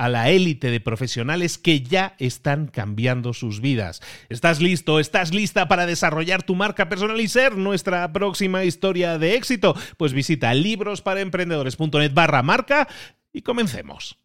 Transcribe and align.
a 0.00 0.08
la 0.08 0.30
élite 0.30 0.70
de 0.70 0.80
profesionales 0.80 1.58
que 1.58 1.82
ya 1.82 2.14
están 2.18 2.68
cambiando 2.68 3.34
sus 3.34 3.60
vidas. 3.60 4.00
¿Estás 4.30 4.62
listo? 4.62 4.98
¿Estás 4.98 5.34
lista 5.34 5.68
para 5.68 5.84
desarrollar 5.84 6.42
tu 6.42 6.54
marca 6.54 6.88
personal 6.88 7.20
y 7.20 7.28
ser 7.28 7.58
nuestra 7.58 8.10
próxima 8.10 8.64
historia 8.64 9.18
de 9.18 9.34
éxito? 9.34 9.76
Pues 9.98 10.14
visita 10.14 10.54
librosparaemprendedores.net 10.54 12.14
barra 12.14 12.42
marca 12.42 12.88
y 13.30 13.42
comencemos. 13.42 14.16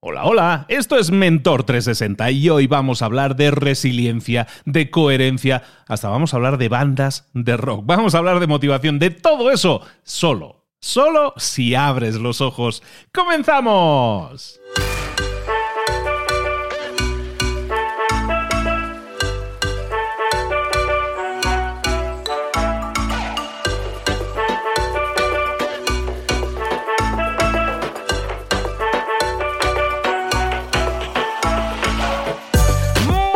Hola, 0.00 0.24
hola, 0.24 0.66
esto 0.68 0.98
es 0.98 1.12
Mentor 1.12 1.62
360 1.62 2.32
y 2.32 2.48
hoy 2.50 2.66
vamos 2.66 3.02
a 3.02 3.04
hablar 3.04 3.36
de 3.36 3.52
resiliencia, 3.52 4.48
de 4.64 4.90
coherencia, 4.90 5.62
hasta 5.86 6.08
vamos 6.08 6.34
a 6.34 6.38
hablar 6.38 6.58
de 6.58 6.68
bandas 6.68 7.30
de 7.34 7.56
rock, 7.56 7.86
vamos 7.86 8.16
a 8.16 8.18
hablar 8.18 8.40
de 8.40 8.48
motivación, 8.48 8.98
de 8.98 9.10
todo 9.10 9.52
eso, 9.52 9.80
solo 10.02 10.63
solo 10.84 11.32
si 11.38 11.74
abres 11.74 12.16
los 12.16 12.42
ojos. 12.42 12.82
¡Comenzamos! 13.12 14.60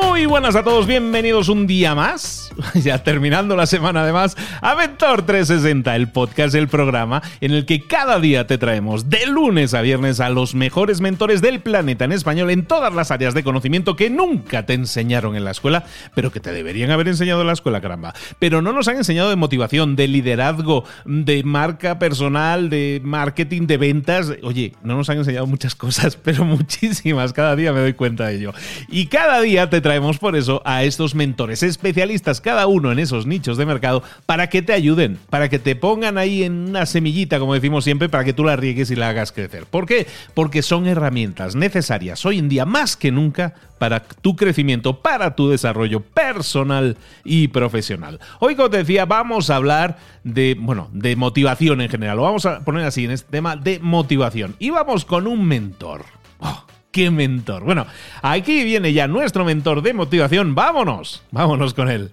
Muy 0.02 0.26
buenas 0.26 0.54
a 0.54 0.62
todos, 0.62 0.86
bienvenidos 0.86 1.48
un 1.48 1.66
día 1.66 1.94
más 1.94 2.37
ya 2.74 3.02
terminando 3.02 3.56
la 3.56 3.66
semana 3.66 4.02
además, 4.02 4.36
a 4.60 4.74
Mentor 4.74 5.22
360, 5.22 5.94
el 5.94 6.08
podcast 6.08 6.52
del 6.52 6.68
programa 6.68 7.22
en 7.40 7.52
el 7.52 7.66
que 7.66 7.86
cada 7.86 8.18
día 8.20 8.46
te 8.46 8.58
traemos 8.58 9.08
de 9.10 9.26
lunes 9.26 9.74
a 9.74 9.82
viernes 9.82 10.20
a 10.20 10.28
los 10.28 10.54
mejores 10.54 11.00
mentores 11.00 11.40
del 11.40 11.60
planeta 11.60 12.04
en 12.04 12.12
español 12.12 12.50
en 12.50 12.64
todas 12.64 12.92
las 12.94 13.10
áreas 13.10 13.34
de 13.34 13.44
conocimiento 13.44 13.96
que 13.96 14.10
nunca 14.10 14.66
te 14.66 14.74
enseñaron 14.74 15.36
en 15.36 15.44
la 15.44 15.52
escuela, 15.52 15.84
pero 16.14 16.32
que 16.32 16.40
te 16.40 16.52
deberían 16.52 16.90
haber 16.90 17.08
enseñado 17.08 17.40
en 17.42 17.46
la 17.46 17.52
escuela, 17.52 17.80
caramba. 17.80 18.14
Pero 18.38 18.62
no 18.62 18.72
nos 18.72 18.88
han 18.88 18.96
enseñado 18.96 19.30
de 19.30 19.36
motivación, 19.36 19.96
de 19.96 20.08
liderazgo, 20.08 20.84
de 21.04 21.42
marca 21.44 21.98
personal, 21.98 22.70
de 22.70 23.00
marketing, 23.04 23.66
de 23.66 23.76
ventas. 23.76 24.32
Oye, 24.42 24.74
no 24.82 24.96
nos 24.96 25.08
han 25.10 25.18
enseñado 25.18 25.46
muchas 25.46 25.74
cosas, 25.74 26.16
pero 26.22 26.44
muchísimas. 26.44 27.32
Cada 27.32 27.56
día 27.56 27.72
me 27.72 27.80
doy 27.80 27.94
cuenta 27.94 28.26
de 28.26 28.36
ello. 28.36 28.52
Y 28.88 29.06
cada 29.06 29.40
día 29.40 29.70
te 29.70 29.80
traemos 29.80 30.18
por 30.18 30.36
eso 30.36 30.62
a 30.64 30.84
estos 30.84 31.14
mentores 31.14 31.62
especialistas 31.62 32.40
cada 32.48 32.66
uno 32.66 32.90
en 32.90 32.98
esos 32.98 33.26
nichos 33.26 33.58
de 33.58 33.66
mercado 33.66 34.02
para 34.24 34.48
que 34.48 34.62
te 34.62 34.72
ayuden, 34.72 35.18
para 35.28 35.50
que 35.50 35.58
te 35.58 35.76
pongan 35.76 36.16
ahí 36.16 36.44
en 36.44 36.70
una 36.70 36.86
semillita, 36.86 37.38
como 37.38 37.52
decimos 37.52 37.84
siempre, 37.84 38.08
para 38.08 38.24
que 38.24 38.32
tú 38.32 38.42
la 38.42 38.56
riegues 38.56 38.90
y 38.90 38.96
la 38.96 39.10
hagas 39.10 39.32
crecer. 39.32 39.66
¿Por 39.66 39.84
qué? 39.84 40.06
Porque 40.32 40.62
son 40.62 40.86
herramientas 40.86 41.54
necesarias 41.54 42.24
hoy 42.24 42.38
en 42.38 42.48
día 42.48 42.64
más 42.64 42.96
que 42.96 43.12
nunca 43.12 43.52
para 43.78 44.02
tu 44.02 44.34
crecimiento, 44.34 45.02
para 45.02 45.36
tu 45.36 45.50
desarrollo 45.50 46.00
personal 46.00 46.96
y 47.22 47.48
profesional. 47.48 48.18
Hoy, 48.40 48.56
como 48.56 48.70
te 48.70 48.78
decía, 48.78 49.04
vamos 49.04 49.50
a 49.50 49.56
hablar 49.56 49.98
de, 50.24 50.56
bueno, 50.58 50.88
de 50.94 51.16
motivación 51.16 51.82
en 51.82 51.90
general. 51.90 52.16
Lo 52.16 52.22
vamos 52.22 52.46
a 52.46 52.60
poner 52.60 52.86
así 52.86 53.04
en 53.04 53.10
este 53.10 53.30
tema 53.30 53.56
de 53.56 53.78
motivación. 53.78 54.56
Y 54.58 54.70
vamos 54.70 55.04
con 55.04 55.26
un 55.26 55.46
mentor. 55.46 56.06
Oh, 56.38 56.64
¡Qué 56.90 57.10
mentor! 57.10 57.62
Bueno, 57.62 57.86
aquí 58.22 58.64
viene 58.64 58.94
ya 58.94 59.06
nuestro 59.06 59.44
mentor 59.44 59.82
de 59.82 59.92
motivación. 59.92 60.54
Vámonos, 60.54 61.22
vámonos 61.30 61.74
con 61.74 61.90
él. 61.90 62.10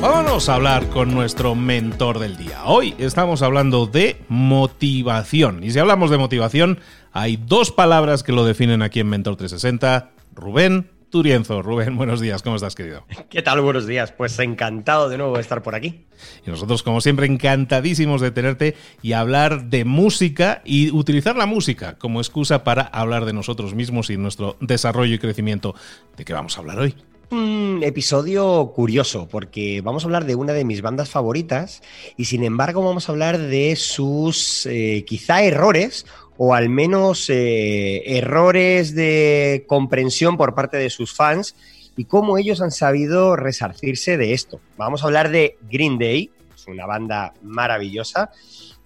Vamos 0.00 0.48
a 0.48 0.56
hablar 0.56 0.88
con 0.88 1.14
nuestro 1.14 1.54
mentor 1.54 2.18
del 2.18 2.36
día. 2.36 2.64
Hoy 2.64 2.94
estamos 2.98 3.40
hablando 3.40 3.86
de 3.86 4.20
motivación. 4.28 5.62
Y 5.62 5.70
si 5.70 5.78
hablamos 5.78 6.10
de 6.10 6.18
motivación, 6.18 6.80
hay 7.12 7.36
dos 7.36 7.70
palabras 7.70 8.22
que 8.22 8.32
lo 8.32 8.44
definen 8.44 8.82
aquí 8.82 9.00
en 9.00 9.08
Mentor 9.08 9.36
360. 9.36 10.10
Rubén 10.34 10.90
Turienzo. 11.14 11.62
Rubén, 11.62 11.96
buenos 11.96 12.20
días, 12.20 12.42
¿cómo 12.42 12.56
estás, 12.56 12.74
querido? 12.74 13.04
¿Qué 13.30 13.40
tal? 13.40 13.60
Buenos 13.60 13.86
días. 13.86 14.10
Pues 14.10 14.36
encantado 14.40 15.08
de 15.08 15.16
nuevo 15.16 15.36
de 15.36 15.42
estar 15.42 15.62
por 15.62 15.76
aquí. 15.76 16.06
Y 16.44 16.50
nosotros, 16.50 16.82
como 16.82 17.00
siempre, 17.00 17.26
encantadísimos 17.26 18.20
de 18.20 18.32
tenerte 18.32 18.74
y 19.00 19.12
hablar 19.12 19.66
de 19.66 19.84
música 19.84 20.60
y 20.64 20.90
utilizar 20.90 21.36
la 21.36 21.46
música 21.46 21.98
como 21.98 22.18
excusa 22.18 22.64
para 22.64 22.82
hablar 22.82 23.26
de 23.26 23.32
nosotros 23.32 23.74
mismos 23.74 24.10
y 24.10 24.16
nuestro 24.16 24.56
desarrollo 24.60 25.14
y 25.14 25.20
crecimiento. 25.20 25.76
¿De 26.16 26.24
qué 26.24 26.32
vamos 26.32 26.56
a 26.56 26.62
hablar 26.62 26.80
hoy? 26.80 26.96
Un 27.30 27.80
episodio 27.82 28.72
curioso 28.74 29.28
porque 29.28 29.80
vamos 29.80 30.04
a 30.04 30.06
hablar 30.06 30.24
de 30.26 30.34
una 30.34 30.52
de 30.52 30.64
mis 30.64 30.82
bandas 30.82 31.08
favoritas 31.08 31.82
y 32.16 32.26
sin 32.26 32.44
embargo 32.44 32.84
vamos 32.84 33.08
a 33.08 33.12
hablar 33.12 33.38
de 33.38 33.76
sus 33.76 34.66
eh, 34.66 35.04
quizá 35.06 35.42
errores 35.42 36.06
o 36.36 36.54
al 36.54 36.68
menos 36.68 37.30
eh, 37.30 38.02
errores 38.18 38.94
de 38.94 39.64
comprensión 39.66 40.36
por 40.36 40.54
parte 40.54 40.76
de 40.76 40.90
sus 40.90 41.14
fans 41.14 41.56
y 41.96 42.04
cómo 42.04 42.38
ellos 42.38 42.60
han 42.60 42.72
sabido 42.72 43.36
resarcirse 43.36 44.16
de 44.16 44.32
esto. 44.32 44.60
Vamos 44.76 45.02
a 45.02 45.06
hablar 45.06 45.30
de 45.30 45.56
Green 45.70 45.98
Day, 45.98 46.30
es 46.54 46.66
una 46.66 46.86
banda 46.86 47.34
maravillosa. 47.42 48.32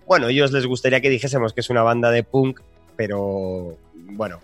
Bueno, 0.07 0.29
ellos 0.29 0.53
les 0.53 0.67
gustaría 0.67 1.01
que 1.01 1.11
dijésemos 1.11 1.53
que 1.53 1.61
es 1.61 1.71
una 1.71 1.83
banda 1.83 2.11
de 2.11 2.23
punk, 2.23 2.61
pero 2.97 3.77
bueno, 3.95 4.41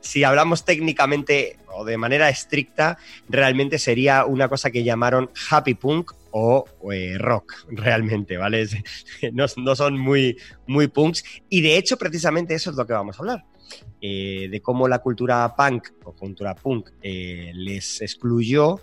si 0.00 0.24
hablamos 0.24 0.64
técnicamente 0.64 1.58
o 1.72 1.84
de 1.84 1.96
manera 1.96 2.28
estricta, 2.28 2.98
realmente 3.28 3.78
sería 3.78 4.24
una 4.24 4.48
cosa 4.48 4.70
que 4.70 4.84
llamaron 4.84 5.30
happy 5.50 5.74
punk 5.74 6.12
o, 6.30 6.64
eh, 6.92 7.16
rock, 7.18 7.54
realmente, 7.70 8.36
¿vale? 8.36 8.66
No, 9.32 9.76
son 9.76 9.98
muy, 9.98 10.36
muy 10.66 10.88
punks. 10.88 11.24
Y 11.48 11.60
de 11.60 11.76
hecho, 11.76 11.96
precisamente 11.96 12.54
eso 12.54 12.70
es 12.70 12.76
lo 12.76 12.86
que 12.86 12.92
vamos 12.92 13.16
a 13.16 13.22
hablar. 13.22 13.44
Eh, 14.00 14.48
de 14.50 14.62
cómo 14.62 14.88
la 14.88 15.00
cultura 15.00 15.54
punk 15.54 15.88
o 16.04 16.12
cultura 16.12 16.54
punk 16.54 16.90
eh, 17.02 17.52
les 17.54 18.00
excluyó 18.00 18.80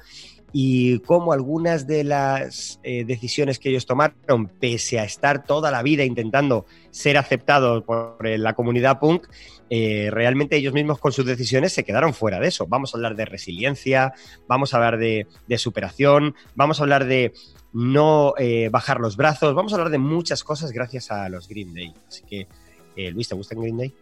y 0.54 1.00
cómo 1.00 1.34
algunas 1.34 1.88
de 1.88 2.04
las 2.06 2.80
decisiones 2.84 3.60
que 3.60 3.70
ellos 3.70 3.86
tomaron, 3.86 4.48
pese 4.48 5.00
a 5.00 5.04
estar 5.04 5.44
toda 5.44 5.70
la 5.70 5.84
vida 5.84 6.06
intentando 6.06 6.66
ser 6.92 7.18
aceptados 7.18 7.84
por 7.84 8.26
la 8.26 8.54
comunidad 8.54 9.00
punk, 9.00 9.28
eh, 9.70 10.10
realmente 10.12 10.56
ellos 10.56 10.74
mismos 10.74 11.00
con 11.00 11.12
sus 11.12 11.26
decisiones 11.26 11.74
se 11.74 11.84
quedaron 11.84 12.14
fuera 12.14 12.40
de 12.40 12.48
eso. 12.48 12.68
Vamos 12.68 12.94
a 12.94 12.98
hablar 12.98 13.16
de 13.16 13.26
resiliencia, 13.26 14.14
vamos 14.48 14.74
a 14.74 14.78
hablar 14.78 14.98
de, 14.98 15.28
superación, 15.58 16.36
vamos 16.56 16.80
a 16.80 16.84
hablar 16.84 17.06
de 17.06 17.34
no 17.74 18.34
eh, 18.38 18.70
bajar 18.70 19.00
los 19.00 19.18
brazos, 19.18 19.54
vamos 19.54 19.74
a 19.74 19.76
hablar 19.76 19.92
de 19.92 19.98
muchas 19.98 20.44
cosas 20.44 20.72
gracias 20.72 21.12
a 21.12 21.28
los 21.30 21.48
Green 21.48 21.74
Day. 21.74 21.94
Así 22.08 22.24
que, 22.24 22.48
eh, 22.96 23.12
Luis, 23.12 23.28
¿te 23.28 23.36
gustan 23.36 23.60
Green 23.60 23.78
Day? 23.78 23.94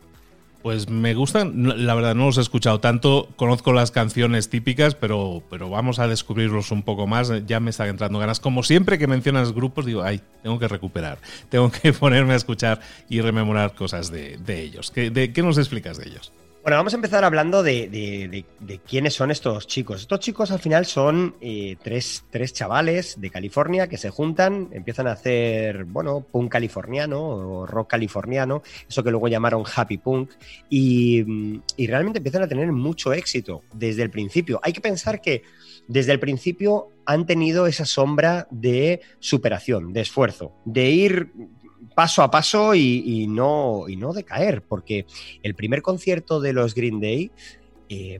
Pues 0.63 0.87
me 0.87 1.13
gustan, 1.13 1.85
la 1.85 1.93
verdad 1.93 2.15
no 2.15 2.27
los 2.27 2.37
he 2.37 2.41
escuchado 2.41 2.79
tanto, 2.79 3.27
conozco 3.35 3.73
las 3.73 3.91
canciones 3.91 4.49
típicas, 4.49 4.95
pero, 4.95 5.43
pero 5.49 5.69
vamos 5.69 5.99
a 5.99 6.07
descubrirlos 6.07 6.71
un 6.71 6.83
poco 6.83 7.05
más, 7.05 7.33
ya 7.45 7.59
me 7.59 7.69
están 7.69 7.89
entrando 7.89 8.17
ganas. 8.17 8.39
Como 8.39 8.63
siempre 8.63 8.97
que 8.97 9.05
mencionas 9.05 9.51
grupos, 9.51 9.85
digo, 9.85 10.03
ay, 10.03 10.21
tengo 10.41 10.59
que 10.59 10.69
recuperar, 10.69 11.17
tengo 11.49 11.69
que 11.69 11.91
ponerme 11.91 12.31
a 12.31 12.37
escuchar 12.37 12.79
y 13.09 13.19
rememorar 13.19 13.75
cosas 13.75 14.09
de, 14.09 14.39
ellos. 14.47 14.89
¿Qué 14.91 15.33
nos 15.43 15.57
explicas 15.57 15.97
de 15.97 16.07
ellos? 16.07 16.31
Bueno, 16.63 16.77
vamos 16.77 16.93
a 16.93 16.95
empezar 16.95 17.25
hablando 17.25 17.61
de, 17.61 18.45
quiénes 18.87 19.13
son 19.13 19.31
estos 19.31 19.67
chicos. 19.67 19.99
Estos 19.99 20.21
chicos 20.21 20.49
al 20.49 20.59
final 20.59 20.85
son 20.85 21.35
eh, 21.41 21.75
tres, 21.83 22.23
chavales 22.53 23.19
de 23.19 23.29
California 23.29 23.89
que 23.89 23.97
se 23.97 24.09
juntan, 24.09 24.69
empiezan 24.71 25.07
a 25.07 25.11
hacer, 25.11 25.83
bueno, 25.83 26.21
punk 26.21 26.49
californiano 26.49 27.21
o 27.21 27.65
rock 27.65 27.89
californiano, 27.89 28.63
eso 28.87 29.03
que 29.03 29.11
luego 29.11 29.27
llamaron 29.27 29.65
happy 29.75 29.97
punk, 29.97 30.31
y, 30.69 31.61
y 31.75 31.87
realmente 31.87 32.19
empiezan 32.19 32.43
a 32.43 32.47
tener 32.47 32.71
mucho 32.71 33.11
éxito 33.11 33.63
desde 33.73 34.03
el 34.03 34.09
principio. 34.09 34.61
Hay 34.63 34.71
que 34.71 34.79
pensar 34.79 35.19
que 35.19 35.43
desde 35.89 36.13
el 36.13 36.19
principio 36.21 36.87
han 37.05 37.25
tenido 37.25 37.67
esa 37.67 37.83
sombra 37.83 38.47
de 38.51 39.01
superación, 39.19 39.91
de 39.91 39.99
esfuerzo, 39.99 40.53
de 40.63 40.89
ir 40.91 41.29
paso 41.95 42.23
a 42.23 42.31
paso 42.31 42.75
y, 42.75 43.27
no, 43.27 43.85
y 43.87 43.95
no 43.95 44.13
decaer, 44.13 44.61
porque 44.61 45.05
el 45.41 45.55
primer 45.55 45.81
concierto 45.81 46.39
de 46.39 46.53
los 46.53 46.73
Green 46.73 46.99
Day 46.99 47.31
eh, 47.89 48.19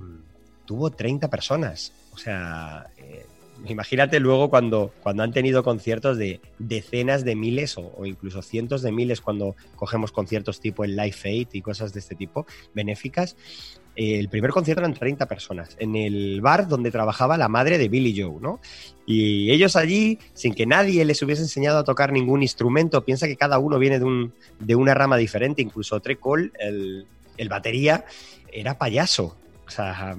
tuvo 0.66 0.92
30 0.92 1.30
personas. 1.30 1.94
O 2.14 2.18
sea, 2.18 2.88
eh, 2.98 3.26
imagínate 3.66 4.20
luego 4.20 4.50
cuando, 4.50 4.94
cuando 5.02 5.24
han 5.24 5.32
tenido 5.32 5.64
conciertos 5.64 6.18
de 6.18 6.42
decenas 6.60 7.24
de 7.24 7.36
miles 7.36 7.78
o, 7.78 8.06
incluso 8.06 8.42
cientos 8.42 8.82
de 8.82 8.92
miles 8.92 9.22
cuando 9.22 9.56
cogemos 9.76 10.12
conciertos 10.12 10.60
tipo 10.60 10.84
el 10.84 10.96
Life 10.96 11.28
Aid 11.28 11.48
y 11.54 11.62
cosas 11.62 11.94
de 11.94 12.00
este 12.00 12.16
tipo, 12.16 12.46
benéficas. 12.74 13.36
El 13.96 14.28
primer 14.30 14.52
concierto 14.52 14.82
eran 14.82 14.94
30 14.94 15.28
personas 15.28 15.76
en 15.80 15.96
el 15.96 16.42
bar 16.42 16.68
donde 16.68 16.90
trabajaba 16.90 17.38
la 17.38 17.48
madre 17.48 17.78
de 17.78 17.90
Billy 17.90 18.20
Joe, 18.20 18.42
¿no? 18.42 18.60
Y 19.06 19.52
ellos 19.52 19.76
allí, 19.76 20.18
sin 20.34 20.56
que 20.56 20.66
nadie 20.66 21.06
les 21.06 21.22
hubiese 21.22 21.44
enseñado 21.44 21.80
a 21.80 21.84
tocar 21.84 22.12
ningún 22.12 22.42
instrumento, 22.42 23.06
piensa 23.06 23.28
que 23.28 23.36
cada 23.36 23.60
uno 23.60 23.78
viene 23.78 24.00
de, 24.00 24.06
un, 24.06 24.34
de 24.60 24.76
una 24.76 24.94
rama 24.94 25.18
diferente, 25.18 25.62
incluso 25.62 26.00
Trecol, 26.00 26.52
el, 26.60 27.06
el 27.38 27.50
batería, 27.50 28.06
era 28.52 28.78
payaso. 28.78 29.38
O 29.66 29.70
sea, 29.70 30.16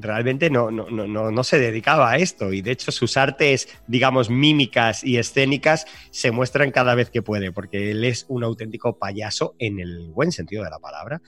realmente 0.00 0.48
no, 0.48 0.70
no, 0.70 0.88
no, 0.88 1.30
no, 1.30 1.44
se 1.44 1.58
dedicaba 1.58 2.12
a 2.12 2.16
esto 2.16 2.52
y 2.52 2.62
de 2.62 2.70
hecho 2.70 2.92
sus 2.92 3.16
artes, 3.16 3.68
digamos, 3.88 4.30
mímicas 4.30 5.02
y 5.02 5.18
escénicas 5.18 5.86
se 6.10 6.30
muestran 6.30 6.70
cada 6.70 6.94
vez 6.94 7.10
que 7.10 7.20
puede, 7.20 7.50
porque 7.50 7.90
él 7.90 8.04
es 8.04 8.26
un 8.28 8.44
auténtico 8.44 8.96
payaso 8.96 9.54
en 9.58 9.80
el 9.80 10.10
buen 10.10 10.30
sentido 10.30 10.62
de 10.62 10.70
la 10.70 10.78
palabra. 10.78 11.20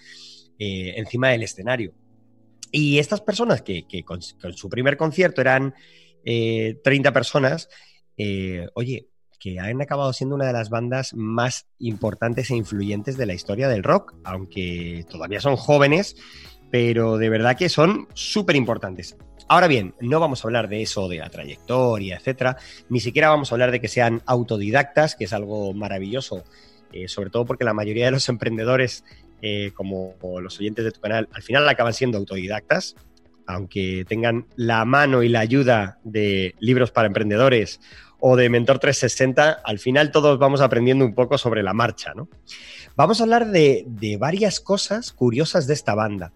Eh, 0.58 0.94
encima 0.96 1.28
del 1.28 1.44
escenario. 1.44 1.92
Y 2.72 2.98
estas 2.98 3.20
personas 3.20 3.62
que, 3.62 3.84
con, 4.04 4.20
su 4.20 4.68
primer 4.68 4.96
concierto 4.96 5.40
eran 5.40 5.72
30 6.24 6.24
eh, 6.24 7.12
personas, 7.12 7.68
eh, 8.16 8.66
oye, 8.74 9.06
que 9.38 9.60
han 9.60 9.80
acabado 9.80 10.12
siendo 10.12 10.34
una 10.34 10.48
de 10.48 10.52
las 10.52 10.68
bandas 10.68 11.14
más 11.14 11.68
importantes 11.78 12.50
e 12.50 12.56
influyentes 12.56 13.16
de 13.16 13.26
la 13.26 13.34
historia 13.34 13.68
del 13.68 13.84
rock, 13.84 14.14
aunque 14.24 15.06
todavía 15.08 15.40
son 15.40 15.54
jóvenes, 15.54 16.16
pero 16.72 17.18
de 17.18 17.28
verdad 17.28 17.56
que 17.56 17.68
son 17.68 18.08
súper 18.14 18.56
importantes. 18.56 19.16
Ahora 19.48 19.68
bien, 19.68 19.94
no 20.00 20.18
vamos 20.18 20.44
a 20.44 20.48
hablar 20.48 20.68
de 20.68 20.82
eso, 20.82 21.08
de 21.08 21.18
la 21.18 21.30
trayectoria, 21.30 22.16
etcétera, 22.16 22.56
ni 22.88 22.98
siquiera 22.98 23.28
vamos 23.28 23.52
a 23.52 23.54
hablar 23.54 23.70
de 23.70 23.80
que 23.80 23.88
sean 23.88 24.22
autodidactas, 24.26 25.14
que 25.14 25.24
es 25.24 25.32
algo 25.32 25.72
maravilloso, 25.72 26.42
sobre 27.06 27.30
todo 27.30 27.46
porque 27.46 27.64
la 27.64 27.74
mayoría 27.74 28.06
de 28.06 28.10
los 28.10 28.28
emprendedores 28.28 29.04
eh, 29.42 29.72
como 29.74 30.14
los 30.40 30.58
oyentes 30.58 30.84
de 30.84 30.92
tu 30.92 31.00
canal, 31.00 31.28
al 31.32 31.42
final 31.42 31.68
acaban 31.68 31.94
siendo 31.94 32.18
autodidactas, 32.18 32.96
aunque 33.46 34.04
tengan 34.06 34.46
la 34.56 34.84
mano 34.84 35.22
y 35.22 35.28
la 35.28 35.40
ayuda 35.40 35.98
de 36.04 36.54
libros 36.60 36.90
para 36.90 37.06
emprendedores 37.06 37.80
o 38.20 38.36
de 38.36 38.48
Mentor 38.48 38.78
360, 38.78 39.62
al 39.64 39.78
final 39.78 40.10
todos 40.10 40.38
vamos 40.38 40.60
aprendiendo 40.60 41.04
un 41.04 41.14
poco 41.14 41.38
sobre 41.38 41.62
la 41.62 41.72
marcha, 41.72 42.12
¿no? 42.14 42.28
Vamos 42.96 43.20
a 43.20 43.22
hablar 43.22 43.50
de, 43.50 43.86
varias 44.18 44.60
cosas 44.60 45.12
curiosas 45.12 45.66
de 45.66 45.74
esta 45.74 45.94
banda. 45.94 46.32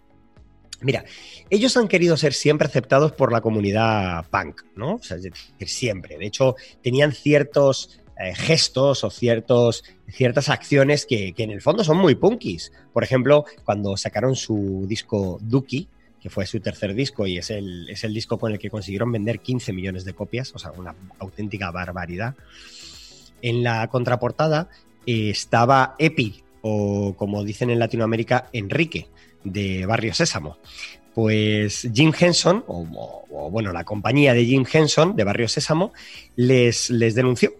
Mira, 0.80 1.04
ellos 1.50 1.76
han 1.76 1.88
querido 1.88 2.16
ser 2.16 2.34
siempre 2.34 2.66
aceptados 2.66 3.12
por 3.12 3.32
la 3.32 3.40
comunidad 3.40 4.24
punk, 4.30 4.62
¿no? 4.76 4.94
O 4.94 5.02
sea, 5.02 5.16
es 5.16 5.24
decir, 5.24 5.68
siempre. 5.68 6.18
De 6.18 6.26
hecho, 6.26 6.56
tenían 6.82 7.12
ciertos 7.12 8.00
eh, 8.18 8.34
gestos 8.34 9.04
o 9.04 9.10
ciertos, 9.10 9.84
ciertas 10.08 10.48
acciones 10.48 11.06
que, 11.06 11.34
en 11.36 11.50
el 11.50 11.60
fondo 11.60 11.82
son 11.82 11.98
muy 11.98 12.14
punkis. 12.14 12.72
Por 12.92 13.04
ejemplo, 13.04 13.44
cuando 13.64 13.96
sacaron 13.96 14.36
su 14.36 14.84
disco 14.86 15.38
Dookie, 15.40 15.88
que 16.20 16.30
fue 16.30 16.46
su 16.46 16.60
tercer 16.60 16.94
disco 16.94 17.26
y 17.26 17.38
es 17.38 17.50
el, 17.50 17.88
es 17.90 18.04
el 18.04 18.14
disco 18.14 18.38
con 18.38 18.52
el 18.52 18.58
que 18.58 18.70
consiguieron 18.70 19.10
vender 19.10 19.40
15 19.40 19.72
millones 19.72 20.04
de 20.04 20.14
copias, 20.14 20.54
o 20.54 20.58
sea, 20.58 20.70
una 20.70 20.94
auténtica 21.18 21.70
barbaridad. 21.72 22.36
En 23.40 23.64
la 23.64 23.88
contraportada 23.88 24.68
eh, 25.04 25.30
estaba 25.30 25.96
Epi, 25.98 26.42
o 26.60 27.14
como 27.16 27.42
dicen 27.42 27.70
en 27.70 27.80
Latinoamérica, 27.80 28.48
Enrique, 28.52 29.08
de 29.42 29.84
Barrio 29.86 30.14
Sésamo. 30.14 30.58
Pues 31.14 31.88
Jim 31.92 32.12
Henson, 32.18 32.64
o, 32.68 33.26
o, 33.30 33.50
bueno, 33.50 33.72
la 33.72 33.84
compañía 33.84 34.32
de 34.32 34.44
Jim 34.44 34.64
Henson 34.70 35.16
de 35.16 35.24
Barrio 35.24 35.48
Sésamo, 35.48 35.92
les, 36.36 36.88
les 36.88 37.14
denunció 37.14 37.52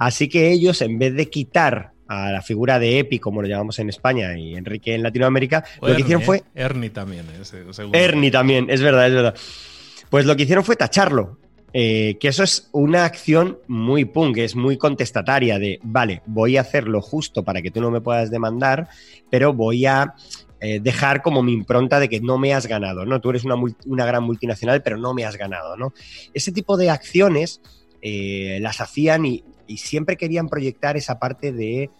Así 0.00 0.30
que 0.30 0.50
ellos, 0.50 0.80
en 0.80 0.98
vez 0.98 1.14
de 1.14 1.28
quitar 1.28 1.92
a 2.08 2.32
la 2.32 2.40
figura 2.40 2.78
de 2.78 3.00
Epi, 3.00 3.18
como 3.18 3.42
lo 3.42 3.48
llamamos 3.48 3.78
en 3.80 3.90
España 3.90 4.36
y 4.36 4.54
Enrique 4.54 4.94
en 4.94 5.02
Latinoamérica, 5.02 5.62
lo 5.82 5.94
que 5.94 6.00
hicieron 6.00 6.22
fue. 6.22 6.38
¿eh? 6.38 6.42
Ernie 6.54 6.88
también, 6.88 7.26
Ernie 7.92 8.30
también, 8.30 8.70
es 8.70 8.80
verdad, 8.80 9.08
es 9.08 9.12
verdad. 9.12 9.34
Pues 10.08 10.24
lo 10.24 10.34
que 10.34 10.44
hicieron 10.44 10.64
fue 10.64 10.76
tacharlo. 10.76 11.38
Eh, 11.74 12.16
que 12.18 12.28
eso 12.28 12.42
es 12.42 12.70
una 12.72 13.04
acción 13.04 13.58
muy 13.68 14.06
punk, 14.06 14.38
es 14.38 14.56
muy 14.56 14.78
contestataria 14.78 15.58
de, 15.58 15.78
vale, 15.82 16.22
voy 16.24 16.56
a 16.56 16.62
hacer 16.62 16.88
lo 16.88 17.02
justo 17.02 17.44
para 17.44 17.60
que 17.60 17.70
tú 17.70 17.82
no 17.82 17.90
me 17.90 18.00
puedas 18.00 18.30
demandar, 18.30 18.88
pero 19.30 19.52
voy 19.52 19.84
a 19.84 20.14
eh, 20.60 20.80
dejar 20.80 21.20
como 21.20 21.42
mi 21.42 21.52
impronta 21.52 22.00
de 22.00 22.08
que 22.08 22.20
no 22.20 22.38
me 22.38 22.54
has 22.54 22.66
ganado, 22.66 23.04
¿no? 23.04 23.20
Tú 23.20 23.30
eres 23.30 23.44
una, 23.44 23.56
una 23.84 24.06
gran 24.06 24.24
multinacional, 24.24 24.82
pero 24.82 24.96
no 24.96 25.12
me 25.12 25.26
has 25.26 25.36
ganado, 25.36 25.76
¿no? 25.76 25.92
Ese 26.32 26.52
tipo 26.52 26.78
de 26.78 26.88
acciones 26.88 27.60
las 28.02 28.80
hacían 28.80 29.26
y 29.26 29.44
y 29.70 29.76
siempre 29.76 30.16
querían 30.16 30.48
proyectar 30.48 30.96
esa 30.96 31.20
parte 31.20 31.52
de, 31.52 31.90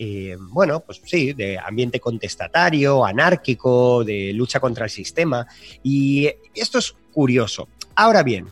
eh, 0.00 0.36
bueno, 0.50 0.80
pues 0.80 1.00
sí, 1.04 1.32
de 1.32 1.58
ambiente 1.58 2.00
contestatario, 2.00 3.04
anárquico, 3.04 4.02
de 4.02 4.32
lucha 4.32 4.58
contra 4.58 4.86
el 4.86 4.90
sistema. 4.90 5.46
Y 5.84 6.28
esto 6.54 6.78
es 6.78 6.96
curioso. 7.12 7.68
Ahora 7.94 8.24
bien, 8.24 8.48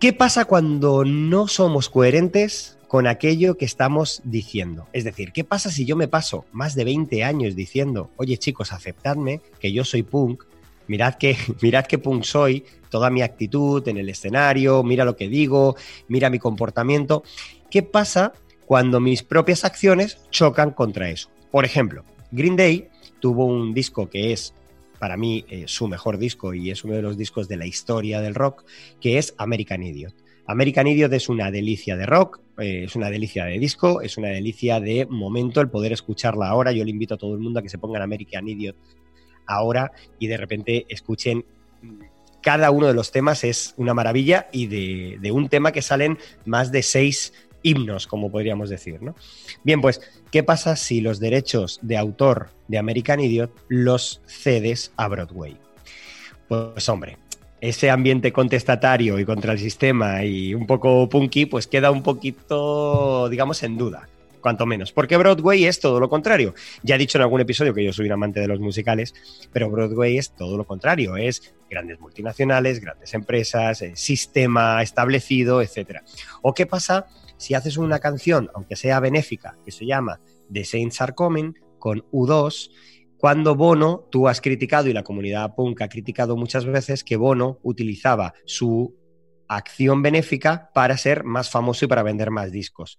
¿qué 0.00 0.14
pasa 0.14 0.46
cuando 0.46 1.04
no 1.04 1.46
somos 1.46 1.90
coherentes 1.90 2.78
con 2.88 3.06
aquello 3.06 3.58
que 3.58 3.66
estamos 3.66 4.22
diciendo? 4.24 4.88
Es 4.94 5.04
decir, 5.04 5.32
¿qué 5.32 5.44
pasa 5.44 5.70
si 5.70 5.84
yo 5.84 5.94
me 5.94 6.08
paso 6.08 6.46
más 6.52 6.74
de 6.74 6.84
20 6.84 7.22
años 7.22 7.54
diciendo, 7.54 8.10
oye 8.16 8.38
chicos, 8.38 8.72
aceptadme 8.72 9.42
que 9.60 9.72
yo 9.72 9.84
soy 9.84 10.02
punk, 10.02 10.44
mirad 10.86 11.16
que, 11.16 11.36
mirad 11.60 11.84
qué 11.84 11.98
punk 11.98 12.24
soy, 12.24 12.64
toda 12.96 13.10
mi 13.10 13.20
actitud 13.20 13.86
en 13.88 13.98
el 13.98 14.08
escenario, 14.08 14.82
mira 14.82 15.04
lo 15.04 15.16
que 15.16 15.28
digo, 15.28 15.76
mira 16.08 16.30
mi 16.30 16.38
comportamiento. 16.38 17.24
¿Qué 17.70 17.82
pasa 17.82 18.32
cuando 18.64 19.00
mis 19.00 19.22
propias 19.22 19.66
acciones 19.66 20.16
chocan 20.30 20.70
contra 20.70 21.10
eso? 21.10 21.28
Por 21.50 21.66
ejemplo, 21.66 22.06
Green 22.30 22.56
Day 22.56 22.88
tuvo 23.20 23.44
un 23.44 23.74
disco 23.74 24.08
que 24.08 24.32
es 24.32 24.54
para 24.98 25.18
mí 25.18 25.44
eh, 25.50 25.64
su 25.66 25.88
mejor 25.88 26.16
disco 26.16 26.54
y 26.54 26.70
es 26.70 26.84
uno 26.84 26.94
de 26.94 27.02
los 27.02 27.18
discos 27.18 27.48
de 27.48 27.58
la 27.58 27.66
historia 27.66 28.22
del 28.22 28.34
rock, 28.34 28.64
que 28.98 29.18
es 29.18 29.34
American 29.36 29.82
Idiot. 29.82 30.14
American 30.46 30.86
Idiot 30.86 31.12
es 31.12 31.28
una 31.28 31.50
delicia 31.50 31.98
de 31.98 32.06
rock, 32.06 32.40
eh, 32.56 32.84
es 32.84 32.96
una 32.96 33.10
delicia 33.10 33.44
de 33.44 33.58
disco, 33.58 34.00
es 34.00 34.16
una 34.16 34.28
delicia 34.28 34.80
de 34.80 35.04
momento 35.04 35.60
el 35.60 35.68
poder 35.68 35.92
escucharla 35.92 36.48
ahora. 36.48 36.72
Yo 36.72 36.82
le 36.82 36.92
invito 36.92 37.16
a 37.16 37.18
todo 37.18 37.34
el 37.34 37.40
mundo 37.40 37.60
a 37.60 37.62
que 37.62 37.68
se 37.68 37.76
pongan 37.76 38.00
American 38.00 38.48
Idiot 38.48 38.76
ahora 39.46 39.92
y 40.18 40.28
de 40.28 40.38
repente 40.38 40.86
escuchen 40.88 41.44
cada 42.46 42.70
uno 42.70 42.86
de 42.86 42.94
los 42.94 43.10
temas 43.10 43.42
es 43.42 43.74
una 43.76 43.92
maravilla 43.92 44.46
y 44.52 44.68
de, 44.68 45.32
un 45.32 45.48
tema 45.48 45.72
que 45.72 45.82
salen 45.82 46.16
más 46.44 46.70
de 46.70 46.84
seis 46.84 47.32
himnos, 47.64 48.06
como 48.06 48.30
podríamos 48.30 48.70
decir, 48.70 49.02
¿no? 49.02 49.16
Bien, 49.64 49.80
pues, 49.80 50.00
¿qué 50.30 50.44
pasa 50.44 50.76
si 50.76 51.00
los 51.00 51.18
derechos 51.18 51.80
de 51.82 51.96
autor 51.96 52.50
de 52.68 52.78
American 52.78 53.18
Idiot 53.18 53.50
los 53.66 54.20
cedes 54.26 54.92
a 54.96 55.08
Broadway? 55.08 55.56
Pues 56.46 56.88
hombre, 56.88 57.18
ese 57.60 57.90
ambiente 57.90 58.32
contestatario 58.32 59.18
y 59.18 59.24
contra 59.24 59.52
el 59.52 59.58
sistema 59.58 60.22
y 60.22 60.54
un 60.54 60.68
poco 60.68 61.08
punky, 61.08 61.46
pues 61.46 61.66
queda 61.66 61.90
un 61.90 62.04
poquito, 62.04 63.28
digamos, 63.28 63.60
en 63.64 63.76
duda 63.76 64.08
cuanto 64.46 64.64
menos. 64.64 64.92
Porque 64.92 65.16
Broadway 65.16 65.64
es 65.64 65.80
todo 65.80 65.98
lo 65.98 66.08
contrario. 66.08 66.54
Ya 66.84 66.94
he 66.94 66.98
dicho 66.98 67.18
en 67.18 67.22
algún 67.22 67.40
episodio 67.40 67.74
que 67.74 67.82
yo 67.82 67.92
soy 67.92 68.06
un 68.06 68.12
amante 68.12 68.38
de 68.38 68.46
los 68.46 68.60
musicales, 68.60 69.12
pero 69.52 69.68
Broadway 69.68 70.18
es 70.18 70.36
todo 70.36 70.56
lo 70.56 70.64
contrario. 70.64 71.16
Es 71.16 71.52
grandes 71.68 71.98
multinacionales, 71.98 72.78
grandes 72.78 73.12
empresas, 73.14 73.82
eh, 73.82 73.96
sistema 73.96 74.80
establecido, 74.84 75.62
etc. 75.62 76.02
¿O 76.42 76.54
qué 76.54 76.64
pasa 76.64 77.06
si 77.36 77.54
haces 77.54 77.76
una 77.76 77.98
canción, 77.98 78.48
aunque 78.54 78.76
sea 78.76 79.00
benéfica, 79.00 79.58
que 79.64 79.72
se 79.72 79.84
llama 79.84 80.20
The 80.52 80.64
Saints 80.64 81.00
Are 81.00 81.12
Coming, 81.12 81.54
con 81.80 82.04
U2, 82.12 82.70
cuando 83.18 83.56
Bono, 83.56 84.06
tú 84.12 84.28
has 84.28 84.40
criticado 84.40 84.88
y 84.88 84.92
la 84.92 85.02
comunidad 85.02 85.56
punk 85.56 85.82
ha 85.82 85.88
criticado 85.88 86.36
muchas 86.36 86.66
veces 86.66 87.02
que 87.02 87.16
Bono 87.16 87.58
utilizaba 87.64 88.32
su 88.44 88.94
acción 89.48 90.02
benéfica 90.02 90.70
para 90.72 90.96
ser 90.96 91.24
más 91.24 91.50
famoso 91.50 91.84
y 91.84 91.88
para 91.88 92.04
vender 92.04 92.30
más 92.30 92.52
discos. 92.52 92.96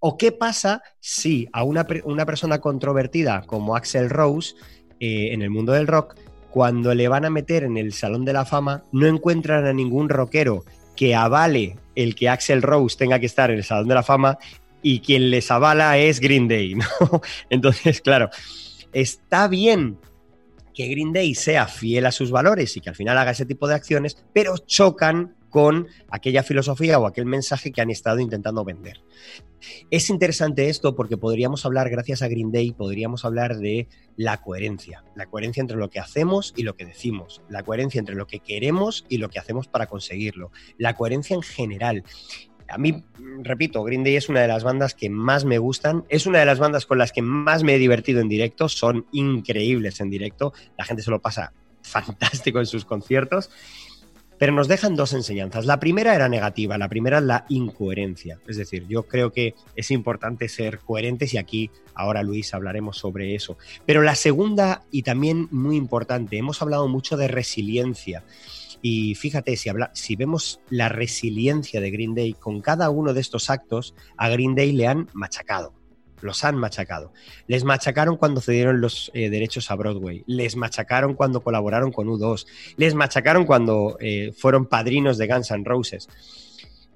¿O 0.00 0.16
qué 0.16 0.32
pasa 0.32 0.82
si 0.98 1.48
a 1.52 1.62
una, 1.62 1.84
persona 1.84 2.60
controvertida 2.60 3.42
como 3.46 3.76
Axel 3.76 4.08
Rose 4.08 4.54
eh, 4.98 5.28
en 5.32 5.42
el 5.42 5.50
mundo 5.50 5.72
del 5.72 5.86
rock, 5.86 6.16
cuando 6.50 6.94
le 6.94 7.06
van 7.08 7.26
a 7.26 7.30
meter 7.30 7.64
en 7.64 7.76
el 7.76 7.92
Salón 7.92 8.24
de 8.24 8.32
la 8.32 8.44
Fama, 8.44 8.82
no 8.92 9.06
encuentran 9.06 9.66
a 9.66 9.72
ningún 9.72 10.08
rockero 10.08 10.64
que 10.96 11.14
avale 11.14 11.76
el 11.94 12.14
que 12.14 12.28
Axel 12.28 12.62
Rose 12.62 12.96
tenga 12.96 13.18
que 13.18 13.26
estar 13.26 13.50
en 13.50 13.58
el 13.58 13.64
Salón 13.64 13.88
de 13.88 13.94
la 13.94 14.02
Fama 14.02 14.38
y 14.82 15.00
quien 15.00 15.30
les 15.30 15.50
avala 15.50 15.98
es 15.98 16.18
Green 16.20 16.48
Day, 16.48 16.76
Entonces, 17.50 18.00
claro, 18.00 18.30
está 18.92 19.48
bien 19.48 19.98
que 20.74 20.88
Green 20.88 21.12
Day 21.12 21.34
sea 21.34 21.66
fiel 21.66 22.06
a 22.06 22.12
sus 22.12 22.30
valores 22.30 22.76
y 22.76 22.80
que 22.80 22.88
al 22.88 22.96
final 22.96 23.18
haga 23.18 23.32
ese 23.32 23.44
tipo 23.44 23.68
de 23.68 23.74
acciones, 23.74 24.16
pero 24.32 24.56
chocan 24.56 25.34
con 25.50 25.88
aquella 26.08 26.42
filosofía 26.42 26.98
o 26.98 27.06
aquel 27.06 27.26
mensaje 27.26 27.72
que 27.72 27.80
han 27.80 27.90
estado 27.90 28.20
intentando 28.20 28.64
vender. 28.64 29.02
Es 29.90 30.08
interesante 30.08 30.70
esto 30.70 30.94
porque 30.96 31.18
podríamos 31.18 31.66
hablar, 31.66 31.90
gracias 31.90 32.22
a 32.22 32.28
Green 32.28 32.52
Day, 32.52 32.72
podríamos 32.72 33.24
hablar 33.24 33.58
de 33.58 33.88
la 34.16 34.40
coherencia, 34.40 35.04
la 35.14 35.26
coherencia 35.26 35.60
entre 35.60 35.76
lo 35.76 35.90
que 35.90 36.00
hacemos 36.00 36.54
y 36.56 36.62
lo 36.62 36.76
que 36.76 36.86
decimos, 36.86 37.42
la 37.48 37.62
coherencia 37.62 37.98
entre 37.98 38.14
lo 38.14 38.26
que 38.26 38.40
queremos 38.40 39.04
y 39.08 39.18
lo 39.18 39.28
que 39.28 39.38
hacemos 39.38 39.68
para 39.68 39.86
conseguirlo, 39.86 40.50
la 40.78 40.94
coherencia 40.94 41.34
en 41.34 41.42
general. 41.42 42.04
A 42.68 42.78
mí, 42.78 43.04
repito, 43.42 43.82
Green 43.82 44.04
Day 44.04 44.14
es 44.14 44.28
una 44.28 44.40
de 44.40 44.48
las 44.48 44.62
bandas 44.62 44.94
que 44.94 45.10
más 45.10 45.44
me 45.44 45.58
gustan, 45.58 46.04
es 46.08 46.26
una 46.26 46.38
de 46.38 46.46
las 46.46 46.60
bandas 46.60 46.86
con 46.86 46.98
las 46.98 47.10
que 47.12 47.20
más 47.20 47.64
me 47.64 47.74
he 47.74 47.78
divertido 47.78 48.20
en 48.20 48.28
directo, 48.28 48.68
son 48.68 49.06
increíbles 49.10 50.00
en 50.00 50.08
directo, 50.08 50.52
la 50.78 50.84
gente 50.84 51.02
se 51.02 51.10
lo 51.10 51.20
pasa 51.20 51.52
fantástico 51.82 52.60
en 52.60 52.66
sus 52.66 52.84
conciertos 52.84 53.50
pero 54.40 54.54
nos 54.54 54.68
dejan 54.68 54.96
dos 54.96 55.12
enseñanzas. 55.12 55.66
La 55.66 55.78
primera 55.78 56.14
era 56.14 56.26
negativa, 56.30 56.78
la 56.78 56.88
primera 56.88 57.18
es 57.18 57.24
la 57.24 57.44
incoherencia. 57.50 58.40
Es 58.48 58.56
decir, 58.56 58.86
yo 58.88 59.02
creo 59.02 59.32
que 59.32 59.54
es 59.76 59.90
importante 59.90 60.48
ser 60.48 60.78
coherentes 60.78 61.34
y 61.34 61.36
aquí 61.36 61.70
ahora 61.94 62.22
Luis 62.22 62.54
hablaremos 62.54 62.96
sobre 62.96 63.34
eso. 63.34 63.58
Pero 63.84 64.00
la 64.00 64.14
segunda 64.14 64.82
y 64.90 65.02
también 65.02 65.46
muy 65.50 65.76
importante, 65.76 66.38
hemos 66.38 66.62
hablado 66.62 66.88
mucho 66.88 67.18
de 67.18 67.28
resiliencia. 67.28 68.24
Y 68.80 69.14
fíjate, 69.14 69.58
si, 69.58 69.68
habla, 69.68 69.90
si 69.92 70.16
vemos 70.16 70.62
la 70.70 70.88
resiliencia 70.88 71.82
de 71.82 71.90
Green 71.90 72.14
Day, 72.14 72.32
con 72.32 72.62
cada 72.62 72.88
uno 72.88 73.12
de 73.12 73.20
estos 73.20 73.50
actos, 73.50 73.94
a 74.16 74.30
Green 74.30 74.54
Day 74.54 74.72
le 74.72 74.86
han 74.86 75.10
machacado 75.12 75.74
los 76.22 76.44
han 76.44 76.56
machacado. 76.56 77.12
Les 77.46 77.64
machacaron 77.64 78.16
cuando 78.16 78.40
cedieron 78.40 78.80
los 78.80 79.10
eh, 79.14 79.30
derechos 79.30 79.70
a 79.70 79.76
Broadway, 79.76 80.24
les 80.26 80.56
machacaron 80.56 81.14
cuando 81.14 81.40
colaboraron 81.40 81.92
con 81.92 82.08
U2, 82.08 82.46
les 82.76 82.94
machacaron 82.94 83.44
cuando 83.44 83.96
eh, 84.00 84.32
fueron 84.36 84.66
padrinos 84.66 85.18
de 85.18 85.26
Guns 85.26 85.50
N' 85.50 85.64
Roses, 85.64 86.08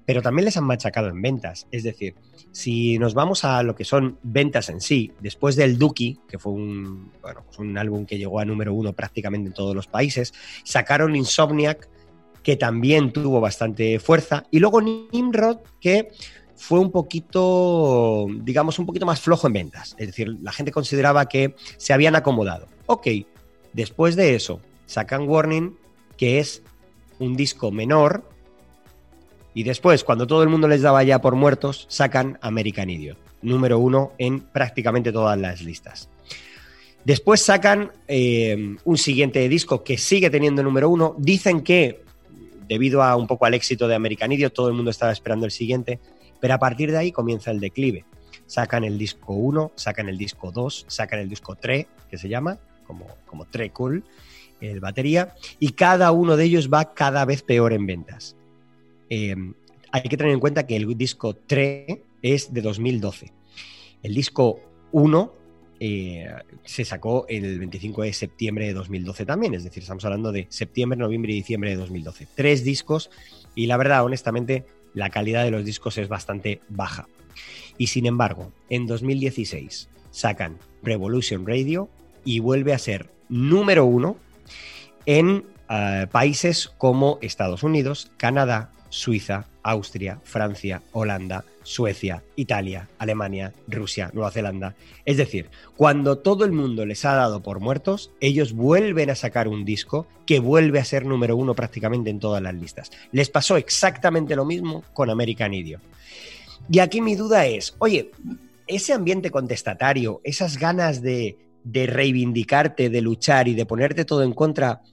pero 0.05 0.21
también 0.21 0.45
les 0.45 0.57
han 0.57 0.65
machacado 0.65 1.09
en 1.09 1.21
ventas. 1.21 1.67
Es 1.71 1.83
decir, 1.83 2.15
si 2.51 2.97
nos 2.99 3.13
vamos 3.13 3.43
a 3.43 3.63
lo 3.63 3.75
que 3.75 3.83
son 3.83 4.17
ventas 4.23 4.69
en 4.69 4.79
sí, 4.79 5.11
después 5.19 5.55
del 5.55 5.77
Dookie, 5.77 6.19
que 6.27 6.39
fue 6.39 6.53
un, 6.53 7.11
bueno, 7.21 7.43
pues 7.45 7.59
un 7.59 7.77
álbum 7.77 8.05
que 8.05 8.17
llegó 8.17 8.39
a 8.39 8.45
número 8.45 8.73
uno 8.73 8.93
prácticamente 8.93 9.49
en 9.49 9.53
todos 9.53 9.75
los 9.75 9.87
países, 9.87 10.33
sacaron 10.63 11.15
Insomniac, 11.15 11.89
que 12.43 12.55
también 12.55 13.11
tuvo 13.11 13.41
bastante 13.41 13.99
fuerza, 13.99 14.45
y 14.51 14.59
luego 14.59 14.79
Nimrod, 14.79 15.57
que 15.81 16.09
fue 16.55 16.79
un 16.79 16.91
poquito, 16.91 18.27
digamos, 18.41 18.79
un 18.79 18.85
poquito 18.85 19.05
más 19.05 19.19
flojo 19.19 19.47
en 19.47 19.53
ventas. 19.53 19.95
Es 19.97 20.07
decir, 20.07 20.37
la 20.41 20.51
gente 20.51 20.71
consideraba 20.71 21.27
que 21.27 21.55
se 21.77 21.93
habían 21.93 22.15
acomodado. 22.15 22.67
Ok, 22.85 23.07
después 23.73 24.15
de 24.15 24.35
eso, 24.35 24.61
sacan 24.85 25.27
Warning, 25.27 25.77
que 26.17 26.39
es 26.39 26.63
un 27.19 27.35
disco 27.35 27.71
menor, 27.71 28.23
y 29.55 29.63
después, 29.63 30.03
cuando 30.03 30.27
todo 30.27 30.43
el 30.43 30.49
mundo 30.49 30.67
les 30.67 30.81
daba 30.81 31.01
ya 31.03 31.21
por 31.21 31.33
muertos, 31.35 31.85
sacan 31.89 32.37
American 32.41 32.89
Idiot, 32.89 33.17
número 33.41 33.79
uno 33.79 34.11
en 34.17 34.41
prácticamente 34.41 35.13
todas 35.13 35.39
las 35.39 35.61
listas. 35.61 36.09
Después 37.05 37.41
sacan 37.41 37.91
eh, 38.07 38.75
un 38.83 38.97
siguiente 38.97 39.47
disco 39.47 39.81
que 39.81 39.97
sigue 39.97 40.29
teniendo 40.29 40.61
número 40.61 40.89
uno. 40.89 41.15
Dicen 41.17 41.61
que, 41.61 42.03
debido 42.67 43.01
a 43.01 43.15
un 43.15 43.27
poco 43.27 43.45
al 43.45 43.53
éxito 43.53 43.87
de 43.87 43.95
American 43.95 44.33
Idiot, 44.33 44.53
todo 44.53 44.67
el 44.67 44.73
mundo 44.73 44.91
estaba 44.91 45.13
esperando 45.13 45.45
el 45.45 45.51
siguiente. 45.51 46.01
Pero 46.45 46.53
a 46.53 46.59
partir 46.59 46.91
de 46.91 46.99
ahí 46.99 47.11
comienza 47.11 47.49
el 47.49 47.59
declive. 47.59 48.05
Sacan 48.45 48.83
el 48.83 48.99
disco 48.99 49.33
1, 49.33 49.71
sacan 49.73 50.09
el 50.09 50.15
disco 50.19 50.51
2, 50.51 50.85
sacan 50.87 51.19
el 51.19 51.27
disco 51.27 51.55
3, 51.55 51.87
que 52.07 52.19
se 52.19 52.29
llama, 52.29 52.59
como, 52.85 53.07
como 53.25 53.45
Tre 53.45 53.71
Cool, 53.71 54.03
el 54.61 54.79
batería, 54.79 55.33
y 55.59 55.69
cada 55.71 56.11
uno 56.11 56.37
de 56.37 56.43
ellos 56.43 56.69
va 56.71 56.93
cada 56.93 57.25
vez 57.25 57.41
peor 57.41 57.73
en 57.73 57.87
ventas. 57.87 58.35
Em, 59.09 59.55
hay 59.91 60.03
que 60.03 60.17
tener 60.17 60.33
en 60.33 60.39
cuenta 60.39 60.67
que 60.67 60.75
el 60.75 60.95
disco 60.95 61.35
3 61.35 61.97
es 62.21 62.53
de 62.53 62.61
2012. 62.61 63.33
El 64.03 64.13
disco 64.13 64.59
1 64.91 65.33
eh, 65.79 66.27
se 66.63 66.85
sacó 66.85 67.25
el 67.27 67.57
25 67.57 68.03
de 68.03 68.13
septiembre 68.13 68.67
de 68.67 68.73
2012 68.73 69.25
también, 69.25 69.55
es 69.55 69.63
decir, 69.63 69.81
estamos 69.81 70.05
hablando 70.05 70.31
de 70.31 70.45
septiembre, 70.49 70.95
noviembre 70.95 71.31
y 71.31 71.37
diciembre 71.37 71.71
de 71.71 71.77
2012. 71.77 72.27
Tres 72.35 72.63
discos 72.63 73.09
y 73.55 73.65
la 73.65 73.77
verdad, 73.77 74.03
honestamente, 74.05 74.63
la 74.95 75.11
calidad 75.11 75.43
de 75.43 75.51
los 75.51 75.63
discos 75.63 75.99
es 75.99 76.07
bastante 76.07 76.61
baja. 76.69 77.07
Y 77.77 77.87
sin 77.87 78.07
embargo, 78.07 78.51
en 78.69 78.87
2016 78.87 79.89
sacan 80.09 80.57
Revolution 80.81 81.45
Radio 81.45 81.89
y 82.23 82.39
vuelve 82.39 82.73
a 82.73 82.79
ser 82.79 83.11
número 83.29 83.85
uno 83.85 84.17
en 85.05 85.45
eh, 85.69 86.07
países 86.11 86.71
como 86.77 87.19
Estados 87.21 87.63
Unidos, 87.63 88.11
Canadá, 88.17 88.71
Suiza, 88.89 89.47
Austria, 89.65 90.21
Francia, 90.23 90.83
Holanda, 90.91 91.43
Suecia, 91.63 92.23
Italia, 92.35 92.87
Alemania, 92.99 93.51
Rusia, 93.67 94.11
Nueva 94.13 94.29
Zelanda. 94.29 94.75
Es 95.05 95.17
decir, 95.17 95.49
cuando 95.75 96.19
todo 96.19 96.45
el 96.45 96.51
mundo 96.51 96.85
les 96.85 97.03
ha 97.03 97.15
dado 97.15 97.41
por 97.41 97.59
muertos, 97.59 98.11
ellos 98.21 98.53
vuelven 98.53 99.09
a 99.09 99.15
sacar 99.15 99.47
un 99.47 99.65
disco 99.65 100.05
que 100.27 100.39
vuelve 100.39 100.79
a 100.79 100.85
ser 100.85 101.03
número 101.03 101.35
uno 101.35 101.55
prácticamente 101.55 102.11
en 102.11 102.19
todas 102.19 102.43
las 102.43 102.53
listas. 102.53 102.91
Les 103.11 103.31
pasó 103.31 103.57
exactamente 103.57 104.35
lo 104.35 104.45
mismo 104.45 104.83
con 104.93 105.09
American 105.09 105.55
Idiot. 105.55 105.81
Y 106.69 106.77
aquí 106.77 107.01
mi 107.01 107.15
duda 107.15 107.47
es, 107.47 107.75
oye, 107.79 108.11
ese 108.67 108.93
ambiente 108.93 109.31
contestatario, 109.31 110.21
esas 110.23 110.59
ganas 110.59 111.01
de, 111.01 111.37
de 111.63 111.87
reivindicarte, 111.87 112.91
de 112.91 113.01
luchar 113.01 113.47
y 113.47 113.55
de 113.55 113.65
ponerte 113.65 114.05
todo 114.05 114.21
en 114.21 114.33
contra, 114.33 114.83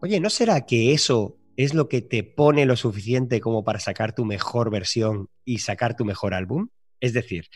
oye, 0.00 0.18
¿no 0.18 0.30
será 0.30 0.62
que 0.62 0.94
eso 0.94 1.36
es 1.56 1.74
lo 1.74 1.88
que 1.88 2.02
te 2.02 2.22
pone 2.24 2.66
lo 2.66 2.76
suficiente 2.76 3.40
como 3.40 3.64
para 3.64 3.80
sacar 3.80 4.14
tu 4.14 4.24
mejor 4.24 4.70
versión 4.70 5.28
y 5.44 5.58
sacar 5.58 5.96
tu 5.96 6.04
mejor 6.04 6.34
álbum? 6.34 6.68
Es 7.00 7.12
decir, 7.12 7.46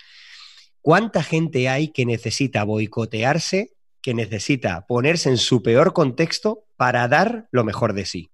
¿cuánta 0.81 1.23
gente 1.23 1.69
hay 1.69 1.89
que 1.89 2.07
necesita 2.07 2.65
boicotearse, 2.65 3.73
que 4.03 4.15
necesita 4.15 4.87
ponerse 4.87 5.31
en 5.31 5.39
su 5.39 5.63
peor 5.63 5.93
contexto 5.93 6.65
para 6.77 7.09
dar 7.09 7.49
lo 7.51 7.65
mejor 7.65 7.93
de 7.93 8.07
sí? 8.07 8.31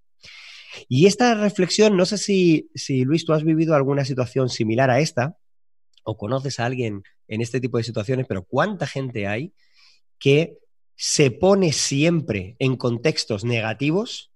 Y 0.88 1.06
esta 1.06 1.34
reflexión, 1.34 1.96
no 1.96 2.06
sé 2.06 2.18
si, 2.18 2.70
si 2.74 3.04
Luis, 3.04 3.24
tú 3.24 3.34
has 3.34 3.44
vivido 3.44 3.74
alguna 3.74 4.04
situación 4.04 4.48
similar 4.48 4.90
a 4.90 5.00
esta, 5.00 5.36
o 6.04 6.16
conoces 6.16 6.58
a 6.58 6.66
alguien 6.66 7.02
en 7.28 7.40
este 7.40 7.60
tipo 7.60 7.78
de 7.78 7.84
situaciones, 7.84 8.26
pero 8.26 8.44
¿cuánta 8.44 8.86
gente 8.86 9.26
hay 9.26 9.52
que 10.18 10.58
se 10.96 11.30
pone 11.30 11.72
siempre 11.72 12.56
en 12.58 12.76
contextos 12.76 13.44
negativos 13.44 14.31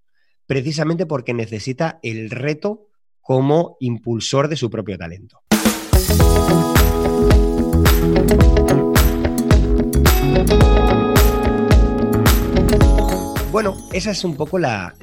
precisamente 0.46 1.06
porque 1.06 1.34
necesita 1.34 1.98
el 2.02 2.30
reto 2.30 2.86
como 3.20 3.76
impulsor 3.80 4.48
de 4.48 4.56
su 4.56 4.70
propio 4.70 4.96
talento. 4.96 5.40
Bueno, 13.50 13.74
esa 13.92 14.10
es 14.10 14.22
un 14.22 14.36
poco 14.36 14.58
la, 14.58 14.94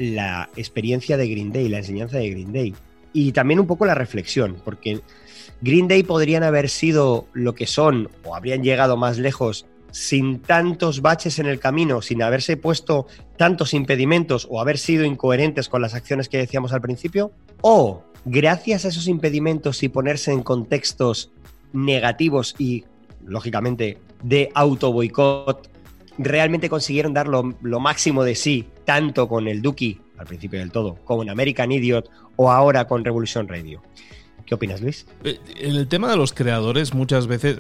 experiencia 0.56 1.18
de 1.18 1.28
Green 1.28 1.52
Day, 1.52 1.68
la 1.70 1.80
enseñanza 1.80 2.20
de 2.20 2.30
Green 2.30 2.54
Day. 2.54 2.76
Y 3.12 3.32
también 3.32 3.60
un 3.60 3.68
poco 3.68 3.86
la 3.86 3.96
reflexión, 3.96 4.58
porque 4.64 5.02
Green 5.62 5.88
Day 5.88 6.04
podrían 6.04 6.44
haber 6.44 6.70
sido 6.70 7.28
lo 7.34 7.56
que 7.56 7.66
son 7.66 8.10
o 8.24 8.36
habrían 8.36 8.64
llegado 8.64 8.96
más 8.96 9.18
lejos 9.18 9.66
sin 9.94 10.40
tantos 10.40 11.02
baches 11.04 11.38
en 11.38 11.46
el 11.46 11.60
camino, 11.60 12.02
sin 12.02 12.24
haberse 12.24 12.58
puesto 12.58 13.06
tantos 13.38 13.76
impedimentos 13.76 14.48
o 14.50 14.60
haber 14.60 14.80
sido 14.80 15.06
incoherentes 15.06 15.70
con 15.70 15.84
las 15.84 15.94
acciones 15.94 16.30
que 16.30 16.40
decíamos 16.40 16.74
al 16.74 16.82
principio? 16.82 17.32
¿O 17.62 18.04
gracias 18.26 18.86
a 18.86 18.88
esos 18.88 19.08
impedimentos 19.08 19.84
y 19.84 19.90
ponerse 19.90 20.32
en 20.32 20.42
contextos 20.42 21.32
negativos 21.74 22.56
y, 22.58 22.86
lógicamente, 23.24 24.00
de 24.24 24.50
auto 24.56 24.92
boicot, 24.92 25.70
realmente 26.18 26.70
consiguieron 26.70 27.14
dar 27.14 27.28
lo, 27.28 27.44
máximo 27.80 28.24
de 28.24 28.34
sí, 28.34 28.68
tanto 28.86 29.28
con 29.28 29.48
el 29.48 29.62
Duki 29.62 30.00
al 30.18 30.26
principio 30.26 30.60
del 30.60 30.72
todo, 30.72 30.96
como 31.06 31.22
en 31.22 31.30
American 31.30 31.72
Idiot 31.72 32.10
o 32.36 32.52
ahora 32.52 32.88
con 32.88 33.06
Revolution 33.06 33.48
Radio? 33.48 33.84
¿Qué 34.46 34.56
opinas, 34.56 34.82
Luis? 34.82 35.06
Eh, 35.24 35.40
en 35.58 35.76
el 35.76 35.88
tema 35.88 36.10
de 36.10 36.18
los 36.18 36.34
creadores, 36.34 36.94
muchas 36.94 37.28
veces 37.28 37.60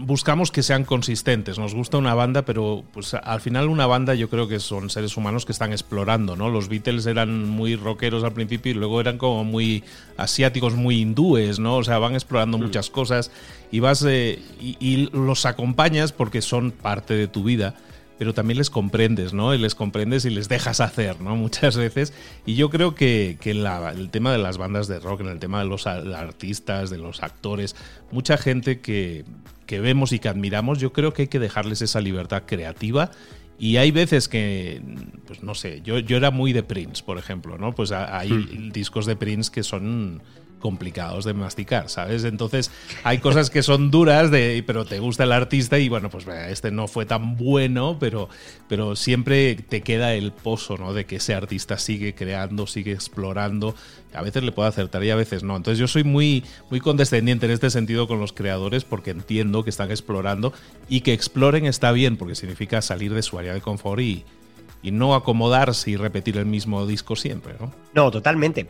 buscamos 0.00 0.50
que 0.50 0.62
sean 0.62 0.84
consistentes. 0.84 1.58
Nos 1.58 1.74
gusta 1.74 1.96
una 1.96 2.14
banda, 2.14 2.44
pero 2.44 2.84
pues 2.92 3.14
al 3.14 3.40
final 3.40 3.68
una 3.68 3.86
banda 3.86 4.14
yo 4.14 4.28
creo 4.28 4.46
que 4.46 4.60
son 4.60 4.90
seres 4.90 5.16
humanos 5.16 5.46
que 5.46 5.52
están 5.52 5.72
explorando, 5.72 6.36
¿no? 6.36 6.50
Los 6.50 6.68
Beatles 6.68 7.06
eran 7.06 7.48
muy 7.48 7.74
rockeros 7.74 8.22
al 8.22 8.32
principio 8.32 8.72
y 8.72 8.74
luego 8.74 9.00
eran 9.00 9.16
como 9.16 9.44
muy 9.44 9.82
asiáticos, 10.18 10.74
muy 10.74 11.00
hindúes, 11.00 11.58
¿no? 11.58 11.76
O 11.76 11.84
sea, 11.84 11.98
van 11.98 12.14
explorando 12.14 12.58
mm. 12.58 12.62
muchas 12.62 12.90
cosas 12.90 13.30
y 13.70 13.80
vas 13.80 14.04
eh, 14.06 14.42
y 14.60 15.08
los 15.12 15.46
acompañas 15.46 16.12
porque 16.12 16.42
son 16.42 16.70
parte 16.70 17.14
de 17.14 17.28
tu 17.28 17.44
vida 17.44 17.76
pero 18.20 18.34
también 18.34 18.58
les 18.58 18.68
comprendes, 18.68 19.32
¿no? 19.32 19.54
Y 19.54 19.58
les 19.58 19.74
comprendes 19.74 20.26
y 20.26 20.30
les 20.30 20.46
dejas 20.50 20.80
hacer, 20.80 21.22
¿no? 21.22 21.36
Muchas 21.46 21.78
veces. 21.78 22.12
Y 22.44 22.54
yo 22.54 22.68
creo 22.68 22.94
que, 22.94 23.38
que 23.40 23.52
el 23.52 24.10
tema 24.10 24.30
de 24.30 24.36
las 24.36 24.58
bandas 24.58 24.88
de 24.88 25.00
rock, 25.00 25.22
en 25.22 25.28
el 25.28 25.38
tema 25.38 25.60
de 25.60 25.64
los 25.64 25.86
artistas, 25.86 26.90
de 26.90 26.98
los 26.98 27.22
actores, 27.22 27.76
mucha 28.10 28.36
gente 28.36 28.80
que, 28.80 29.24
que 29.64 29.80
vemos 29.80 30.12
y 30.12 30.18
que 30.18 30.28
admiramos, 30.28 30.78
yo 30.80 30.92
creo 30.92 31.14
que 31.14 31.22
hay 31.22 31.28
que 31.28 31.38
dejarles 31.38 31.80
esa 31.80 32.02
libertad 32.02 32.42
creativa 32.44 33.10
y 33.58 33.78
hay 33.78 33.90
veces 33.90 34.28
que, 34.28 34.82
pues 35.26 35.42
no 35.42 35.54
sé, 35.54 35.80
yo, 35.80 35.98
yo 35.98 36.18
era 36.18 36.30
muy 36.30 36.52
de 36.52 36.62
Prince, 36.62 37.02
por 37.02 37.16
ejemplo, 37.16 37.56
¿no? 37.56 37.74
Pues 37.74 37.90
hay 37.90 38.70
discos 38.70 39.06
de 39.06 39.16
Prince 39.16 39.50
que 39.50 39.62
son 39.62 40.20
complicados 40.60 41.24
de 41.24 41.34
masticar, 41.34 41.88
¿sabes? 41.88 42.24
Entonces 42.24 42.70
hay 43.02 43.18
cosas 43.18 43.50
que 43.50 43.62
son 43.62 43.90
duras, 43.90 44.30
de, 44.30 44.62
pero 44.66 44.84
te 44.84 45.00
gusta 45.00 45.24
el 45.24 45.32
artista 45.32 45.78
y 45.78 45.88
bueno, 45.88 46.10
pues 46.10 46.26
este 46.28 46.70
no 46.70 46.86
fue 46.86 47.06
tan 47.06 47.36
bueno, 47.36 47.96
pero, 47.98 48.28
pero 48.68 48.94
siempre 48.94 49.56
te 49.56 49.80
queda 49.82 50.14
el 50.14 50.32
pozo, 50.32 50.76
¿no? 50.76 50.92
De 50.92 51.06
que 51.06 51.16
ese 51.16 51.34
artista 51.34 51.78
sigue 51.78 52.14
creando, 52.14 52.66
sigue 52.66 52.92
explorando. 52.92 53.74
A 54.12 54.22
veces 54.22 54.42
le 54.42 54.52
puede 54.52 54.68
acertar 54.68 55.02
y 55.02 55.10
a 55.10 55.16
veces 55.16 55.42
no. 55.42 55.56
Entonces 55.56 55.78
yo 55.78 55.88
soy 55.88 56.04
muy, 56.04 56.44
muy 56.68 56.80
condescendiente 56.80 57.46
en 57.46 57.52
este 57.52 57.70
sentido 57.70 58.06
con 58.06 58.20
los 58.20 58.32
creadores 58.32 58.84
porque 58.84 59.10
entiendo 59.10 59.64
que 59.64 59.70
están 59.70 59.90
explorando 59.90 60.52
y 60.88 61.00
que 61.00 61.12
exploren 61.12 61.66
está 61.66 61.92
bien 61.92 62.16
porque 62.16 62.34
significa 62.34 62.82
salir 62.82 63.14
de 63.14 63.22
su 63.22 63.38
área 63.38 63.54
de 63.54 63.60
confort 63.60 64.00
y, 64.00 64.24
y 64.82 64.90
no 64.90 65.14
acomodarse 65.14 65.90
y 65.90 65.96
repetir 65.96 66.36
el 66.36 66.46
mismo 66.46 66.86
disco 66.86 67.16
siempre, 67.16 67.54
¿no? 67.60 67.72
No, 67.94 68.10
totalmente. 68.10 68.66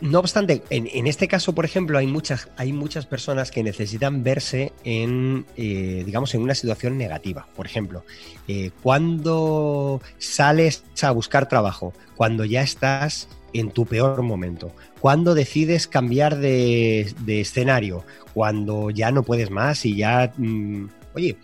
No 0.00 0.18
obstante, 0.18 0.62
en, 0.68 1.06
este 1.06 1.26
caso, 1.26 1.54
por 1.54 1.64
ejemplo, 1.64 1.96
hay 1.96 2.06
muchas, 2.06 2.48
hay 2.58 2.72
muchas 2.72 3.06
personas 3.06 3.50
que 3.50 3.62
necesitan 3.62 4.22
verse 4.22 4.72
en, 4.84 5.46
eh, 5.56 6.02
digamos, 6.04 6.34
en 6.34 6.42
una 6.42 6.54
situación 6.54 6.98
negativa. 6.98 7.48
Por 7.56 7.64
ejemplo, 7.64 8.04
eh, 8.46 8.72
cuando 8.82 10.02
sales 10.18 10.84
a 11.02 11.10
buscar 11.12 11.48
trabajo, 11.48 11.94
cuando 12.14 12.44
ya 12.44 12.60
estás 12.60 13.28
en 13.54 13.70
tu 13.70 13.86
peor 13.86 14.20
momento, 14.22 14.70
cuando 15.00 15.34
decides 15.34 15.86
cambiar 15.86 16.36
de, 16.36 17.14
escenario, 17.26 18.04
cuando 18.34 18.90
ya 18.90 19.10
no 19.10 19.22
puedes 19.22 19.50
más 19.50 19.86
y 19.86 19.96
ya, 19.96 20.30
mm, 20.36 20.88
oye, 21.14 21.38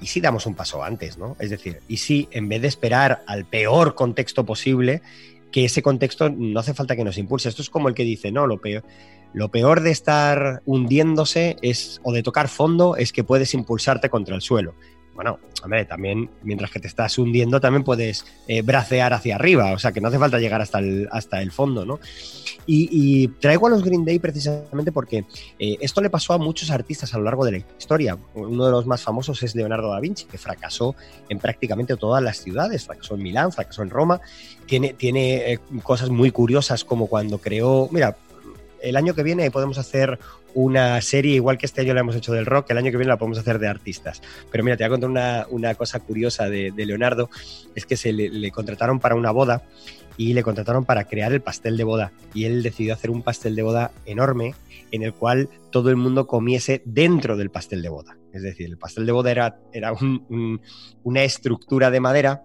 ¿y 0.00 0.06
si 0.06 0.20
damos 0.20 0.46
un 0.46 0.56
paso 0.56 0.82
antes, 0.82 1.18
no? 1.18 1.36
Es 1.38 1.50
decir, 1.50 1.80
¿y 1.86 1.98
si 1.98 2.28
en 2.32 2.48
vez 2.48 2.62
de 2.62 2.68
esperar 2.68 3.22
al 3.28 3.44
peor 3.44 3.94
contexto 3.94 4.44
posible, 4.44 5.02
que 5.50 5.64
ese 5.64 5.82
contexto 5.82 6.28
no 6.30 6.60
hace 6.60 6.74
falta 6.74 6.96
que 6.96 7.04
nos 7.04 7.18
impulse. 7.18 7.48
Esto 7.48 7.62
es 7.62 7.70
como 7.70 7.88
el 7.88 7.94
que 7.94 8.04
dice, 8.04 8.32
no, 8.32 8.46
lo 8.46 8.60
peor, 8.60 8.84
lo 9.32 9.50
peor 9.50 9.80
de 9.80 9.90
estar 9.90 10.62
hundiéndose 10.64 11.56
es, 11.62 12.00
o 12.02 12.12
de 12.12 12.22
tocar 12.22 12.48
fondo 12.48 12.96
es 12.96 13.12
que 13.12 13.24
puedes 13.24 13.54
impulsarte 13.54 14.08
contra 14.08 14.34
el 14.34 14.42
suelo. 14.42 14.74
Bueno, 15.16 15.38
hombre, 15.64 15.86
también 15.86 16.28
mientras 16.42 16.70
que 16.70 16.78
te 16.78 16.88
estás 16.88 17.16
hundiendo 17.16 17.58
también 17.58 17.82
puedes 17.82 18.26
eh, 18.46 18.60
bracear 18.60 19.14
hacia 19.14 19.34
arriba, 19.34 19.72
o 19.72 19.78
sea 19.78 19.90
que 19.90 20.00
no 20.02 20.08
hace 20.08 20.18
falta 20.18 20.38
llegar 20.38 20.60
hasta 20.60 20.78
el, 20.78 21.08
hasta 21.10 21.40
el 21.40 21.50
fondo, 21.50 21.86
¿no? 21.86 21.98
Y, 22.66 23.28
traigo 23.40 23.68
a 23.68 23.70
los 23.70 23.82
Green 23.82 24.04
Day 24.04 24.18
precisamente 24.18 24.90
porque 24.92 25.24
eh, 25.58 25.76
esto 25.80 26.00
le 26.00 26.10
pasó 26.10 26.32
a 26.32 26.38
muchos 26.38 26.70
artistas 26.70 27.14
a 27.14 27.18
lo 27.18 27.24
largo 27.24 27.44
de 27.44 27.52
la 27.52 27.58
historia. 27.58 28.18
Uno 28.34 28.66
de 28.66 28.72
los 28.72 28.86
más 28.86 29.02
famosos 29.02 29.42
es 29.44 29.54
Leonardo 29.54 29.90
da 29.90 30.00
Vinci, 30.00 30.24
que 30.24 30.36
fracasó 30.36 30.96
en 31.28 31.38
prácticamente 31.38 31.96
todas 31.96 32.22
las 32.22 32.38
ciudades, 32.38 32.84
fracasó 32.84 33.14
en 33.14 33.22
Milán, 33.22 33.52
fracasó 33.52 33.82
en 33.82 33.90
Roma, 33.90 34.20
tiene, 34.66 34.94
tiene 34.94 35.52
eh, 35.52 35.60
cosas 35.82 36.10
muy 36.10 36.32
curiosas 36.32 36.84
como 36.84 37.06
cuando 37.06 37.38
creó, 37.38 37.88
mira, 37.92 38.16
el 38.88 38.96
año 38.96 39.14
que 39.14 39.22
viene 39.22 39.50
podemos 39.50 39.78
hacer 39.78 40.18
una 40.54 41.00
serie, 41.00 41.34
igual 41.34 41.58
que 41.58 41.66
este 41.66 41.80
año 41.80 41.92
la 41.92 42.00
hemos 42.00 42.16
hecho 42.16 42.32
del 42.32 42.46
rock, 42.46 42.70
el 42.70 42.78
año 42.78 42.90
que 42.90 42.96
viene 42.96 43.10
la 43.10 43.18
podemos 43.18 43.38
hacer 43.38 43.58
de 43.58 43.68
artistas. 43.68 44.22
Pero 44.50 44.64
mira, 44.64 44.76
te 44.76 44.84
voy 44.84 44.96
a 44.96 44.98
contar 45.00 45.46
una, 45.50 45.74
cosa 45.74 46.00
curiosa 46.00 46.48
de, 46.48 46.72
Leonardo, 46.76 47.28
es 47.74 47.84
que 47.84 47.96
se 47.96 48.12
le, 48.12 48.50
contrataron 48.50 49.00
para 49.00 49.16
una 49.16 49.32
boda 49.32 49.64
y 50.16 50.32
le 50.32 50.42
contrataron 50.42 50.84
para 50.84 51.04
crear 51.04 51.32
el 51.32 51.42
pastel 51.42 51.76
de 51.76 51.84
boda. 51.84 52.12
Y 52.32 52.44
él 52.44 52.62
decidió 52.62 52.94
hacer 52.94 53.10
un 53.10 53.22
pastel 53.22 53.54
de 53.54 53.62
boda 53.62 53.90
enorme 54.06 54.54
en 54.92 55.02
el 55.02 55.12
cual 55.12 55.48
todo 55.70 55.90
el 55.90 55.96
mundo 55.96 56.26
comiese 56.26 56.80
dentro 56.84 57.36
del 57.36 57.50
pastel 57.50 57.82
de 57.82 57.88
boda. 57.88 58.16
Es 58.32 58.42
decir, 58.42 58.66
el 58.66 58.78
pastel 58.78 59.04
de 59.04 59.12
boda 59.12 59.30
era, 59.30 59.58
era 59.72 59.92
una 61.02 61.22
estructura 61.24 61.90
de 61.90 62.00
madera 62.00 62.44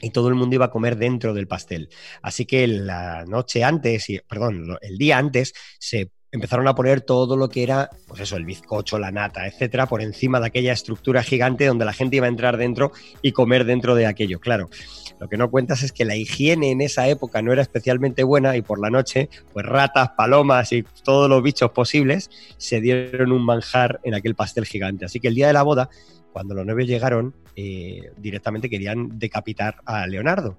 y 0.00 0.10
todo 0.10 0.28
el 0.28 0.34
mundo 0.34 0.54
iba 0.54 0.66
a 0.66 0.70
comer 0.70 0.96
dentro 0.96 1.34
del 1.34 1.46
pastel. 1.46 1.88
Así 2.22 2.46
que 2.46 2.66
la 2.66 3.24
noche 3.26 3.64
antes, 3.64 4.06
perdón, 4.28 4.78
el 4.80 4.98
día 4.98 5.18
antes, 5.18 5.52
se 5.78 6.10
empezaron 6.32 6.68
a 6.68 6.74
poner 6.74 7.00
todo 7.00 7.36
lo 7.36 7.48
que 7.48 7.62
era, 7.62 7.90
pues 8.06 8.20
eso, 8.20 8.36
el 8.36 8.44
bizcocho, 8.44 8.98
la 8.98 9.10
nata, 9.10 9.46
etcétera, 9.46 9.86
por 9.86 10.00
encima 10.00 10.38
de 10.38 10.46
aquella 10.46 10.72
estructura 10.72 11.22
gigante 11.22 11.66
donde 11.66 11.84
la 11.84 11.92
gente 11.92 12.16
iba 12.16 12.26
a 12.26 12.28
entrar 12.28 12.56
dentro 12.56 12.92
y 13.20 13.32
comer 13.32 13.64
dentro 13.64 13.94
de 13.94 14.06
aquello. 14.06 14.38
Claro, 14.38 14.70
lo 15.18 15.28
que 15.28 15.36
no 15.36 15.50
cuentas 15.50 15.82
es 15.82 15.92
que 15.92 16.04
la 16.04 16.16
higiene 16.16 16.70
en 16.70 16.80
esa 16.82 17.08
época 17.08 17.42
no 17.42 17.52
era 17.52 17.62
especialmente 17.62 18.22
buena 18.22 18.56
y 18.56 18.62
por 18.62 18.80
la 18.80 18.90
noche, 18.90 19.28
pues 19.52 19.66
ratas, 19.66 20.10
palomas 20.16 20.72
y 20.72 20.84
todos 21.04 21.28
los 21.28 21.42
bichos 21.42 21.72
posibles 21.72 22.30
se 22.58 22.80
dieron 22.80 23.32
un 23.32 23.44
manjar 23.44 24.00
en 24.04 24.14
aquel 24.14 24.34
pastel 24.34 24.66
gigante. 24.66 25.06
Así 25.06 25.18
que 25.18 25.28
el 25.28 25.34
día 25.34 25.48
de 25.48 25.52
la 25.52 25.62
boda, 25.62 25.90
cuando 26.32 26.54
los 26.54 26.66
novios 26.66 26.88
llegaron, 26.88 27.34
eh, 27.56 28.10
directamente 28.16 28.70
querían 28.70 29.18
decapitar 29.18 29.76
a 29.84 30.06
Leonardo. 30.06 30.56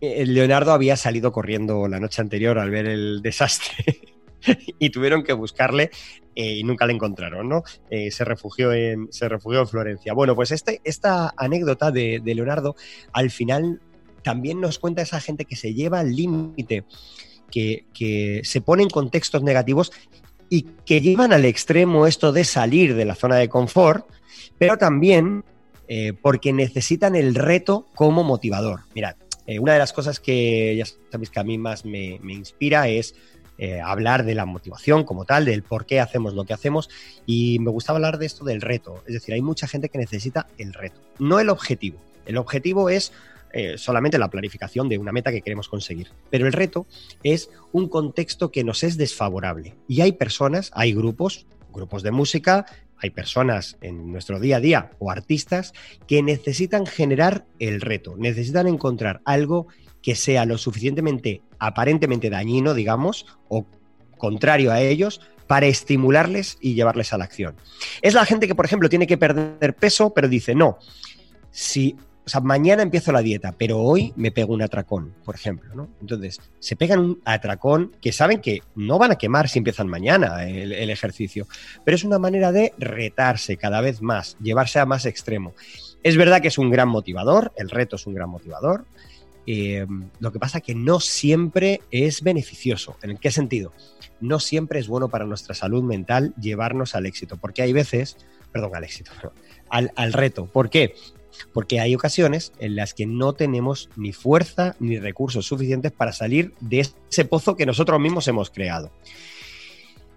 Eh, 0.00 0.26
Leonardo 0.26 0.72
había 0.72 0.96
salido 0.96 1.32
corriendo 1.32 1.88
la 1.88 2.00
noche 2.00 2.20
anterior 2.20 2.58
al 2.58 2.70
ver 2.70 2.86
el 2.86 3.20
desastre 3.22 4.00
y 4.78 4.90
tuvieron 4.90 5.22
que 5.22 5.32
buscarle 5.32 5.90
eh, 6.34 6.56
y 6.58 6.64
nunca 6.64 6.86
le 6.86 6.92
encontraron, 6.92 7.48
¿no? 7.48 7.62
se, 7.88 8.24
refugió 8.24 8.72
en, 8.72 9.08
se 9.10 9.28
refugió 9.28 9.60
en 9.60 9.68
Florencia. 9.68 10.12
Bueno, 10.12 10.34
pues 10.34 10.52
este, 10.52 10.80
esta 10.84 11.32
anécdota 11.36 11.90
de, 11.90 12.20
Leonardo 12.24 12.76
al 13.12 13.30
final 13.30 13.80
también 14.22 14.60
nos 14.60 14.78
cuenta 14.78 15.02
esa 15.02 15.20
gente 15.20 15.44
que 15.44 15.56
se 15.56 15.72
lleva 15.72 16.00
al 16.00 16.14
límite, 16.14 16.84
que, 17.50 17.86
que 17.94 18.42
se 18.44 18.60
pone 18.60 18.82
en 18.82 18.90
contextos 18.90 19.42
negativos 19.42 19.92
y 20.48 20.62
que 20.84 21.00
llevan 21.00 21.32
al 21.32 21.44
extremo 21.44 22.06
esto 22.06 22.32
de 22.32 22.44
salir 22.44 22.94
de 22.94 23.04
la 23.04 23.14
zona 23.14 23.36
de 23.36 23.48
confort, 23.48 24.06
pero 24.58 24.76
también 24.78 25.44
eh, 25.88 26.14
porque 26.20 26.52
necesitan 26.52 27.14
el 27.14 27.34
reto 27.34 27.86
como 27.94 28.24
motivador. 28.24 28.80
Mirad, 28.94 29.14
eh, 29.46 29.60
una 29.60 29.74
de 29.74 29.78
las 29.78 29.92
cosas 29.92 30.18
que 30.18 30.74
ya 30.76 30.84
sabéis 31.10 31.30
que 31.30 31.38
a 31.38 31.44
mí 31.44 31.58
más 31.58 31.84
me, 31.84 32.18
inspira 32.28 32.88
es 32.88 33.14
eh, 33.58 33.80
hablar 33.80 34.24
de 34.24 34.34
la 34.34 34.46
motivación 34.46 35.04
como 35.04 35.24
tal, 35.24 35.44
del 35.44 35.62
por 35.62 35.86
qué 35.86 36.00
hacemos 36.00 36.34
lo 36.34 36.44
que 36.44 36.54
hacemos 36.54 36.90
y 37.24 37.60
me 37.60 37.70
gusta 37.70 37.92
hablar 37.92 38.18
de 38.18 38.26
esto 38.26 38.44
del 38.44 38.62
reto. 38.62 39.04
Es 39.06 39.14
decir, 39.14 39.34
hay 39.34 39.42
mucha 39.42 39.68
gente 39.68 39.88
que 39.88 39.98
necesita 39.98 40.48
el 40.58 40.74
reto, 40.74 41.00
no 41.20 41.38
el 41.38 41.50
objetivo. 41.50 42.00
El 42.26 42.36
objetivo 42.36 42.90
es 42.90 43.12
solamente 43.76 44.18
la 44.18 44.28
planificación 44.28 44.86
de 44.90 44.98
una 44.98 45.12
meta 45.12 45.30
que 45.30 45.40
queremos 45.40 45.70
conseguir. 45.70 46.08
Pero 46.28 46.46
el 46.46 46.52
reto 46.52 46.86
es 47.22 47.48
un 47.72 47.88
contexto 47.88 48.50
que 48.50 48.64
nos 48.64 48.82
es 48.82 48.98
desfavorable. 48.98 49.76
Y 49.88 50.02
hay 50.02 50.12
personas, 50.12 50.70
hay 50.74 50.92
grupos, 50.92 51.46
grupos 51.72 52.02
de 52.02 52.10
música, 52.10 52.66
hay 53.00 53.10
personas 53.10 53.76
en 53.80 54.12
nuestro 54.12 54.40
día 54.40 54.56
a 54.56 54.60
día 54.60 54.90
o 54.98 55.10
artistas 55.10 55.72
que 56.06 56.22
necesitan 56.22 56.86
generar 56.86 57.44
el 57.58 57.80
reto, 57.80 58.14
necesitan 58.16 58.66
encontrar 58.66 59.20
algo 59.24 59.68
que 60.02 60.14
sea 60.14 60.44
lo 60.44 60.58
suficientemente 60.58 61.42
aparentemente 61.58 62.30
dañino, 62.30 62.74
digamos, 62.74 63.26
o 63.48 63.66
contrario 64.18 64.72
a 64.72 64.80
ellos, 64.80 65.20
para 65.46 65.66
estimularles 65.66 66.58
y 66.60 66.74
llevarles 66.74 67.12
a 67.12 67.18
la 67.18 67.24
acción. 67.24 67.56
Es 68.02 68.14
la 68.14 68.24
gente 68.24 68.46
que, 68.46 68.54
por 68.54 68.64
ejemplo, 68.64 68.88
tiene 68.88 69.06
que 69.06 69.18
perder 69.18 69.74
peso, 69.74 70.12
pero 70.12 70.28
dice, 70.28 70.54
no, 70.54 70.78
si 71.50 71.96
o 72.26 72.28
sea, 72.28 72.40
mañana 72.40 72.82
empiezo 72.82 73.12
la 73.12 73.22
dieta, 73.22 73.54
pero 73.56 73.78
hoy 73.78 74.12
me 74.16 74.32
pego 74.32 74.52
un 74.52 74.60
atracón, 74.60 75.14
por 75.24 75.36
ejemplo, 75.36 75.72
¿no? 75.76 75.88
Entonces, 76.00 76.40
se 76.58 76.74
pegan 76.74 76.98
un 76.98 77.22
atracón 77.24 77.92
que 78.02 78.10
saben 78.10 78.40
que 78.40 78.62
no 78.74 78.98
van 78.98 79.12
a 79.12 79.16
quemar 79.16 79.48
si 79.48 79.58
empiezan 79.58 79.86
mañana 79.86 80.44
el, 80.44 80.90
ejercicio, 80.90 81.46
pero 81.84 81.94
es 81.94 82.02
una 82.02 82.18
manera 82.18 82.50
de 82.50 82.72
retarse 82.78 83.56
cada 83.56 83.80
vez 83.80 84.02
más, 84.02 84.36
llevarse 84.42 84.80
a 84.80 84.86
más 84.86 85.06
extremo. 85.06 85.54
Es 86.02 86.16
verdad 86.16 86.42
que 86.42 86.48
es 86.48 86.58
un 86.58 86.68
gran 86.68 86.88
motivador, 86.88 87.52
el 87.56 87.70
reto 87.70 87.94
es 87.94 88.08
un 88.08 88.14
gran 88.14 88.28
motivador, 88.28 88.86
eh, 89.46 89.86
lo 90.18 90.32
que 90.32 90.40
pasa 90.40 90.60
que 90.60 90.74
no 90.74 90.98
siempre 90.98 91.80
es 91.92 92.22
beneficioso. 92.22 92.96
¿En 93.02 93.18
qué 93.18 93.30
sentido? 93.30 93.72
No 94.20 94.40
siempre 94.40 94.80
es 94.80 94.88
bueno 94.88 95.08
para 95.08 95.26
nuestra 95.26 95.54
salud 95.54 95.84
mental 95.84 96.34
llevarnos 96.40 96.96
al 96.96 97.06
éxito, 97.06 97.36
porque 97.36 97.62
hay 97.62 97.72
veces, 97.72 98.16
perdón, 98.50 98.74
al 98.74 98.82
éxito, 98.82 99.12
al 99.70 100.12
reto. 100.12 100.46
¿Por 100.46 100.70
qué? 100.70 100.92
Porque 101.52 101.80
hay 101.80 101.94
ocasiones 101.94 102.52
en 102.58 102.76
las 102.76 102.94
que 102.94 103.06
no 103.06 103.32
tenemos 103.32 103.90
ni 103.96 104.12
fuerza 104.12 104.76
ni 104.80 104.98
recursos 104.98 105.46
suficientes 105.46 105.92
para 105.92 106.12
salir 106.12 106.52
de 106.60 106.80
ese 106.80 107.24
pozo 107.24 107.56
que 107.56 107.66
nosotros 107.66 108.00
mismos 108.00 108.28
hemos 108.28 108.50
creado. 108.50 108.90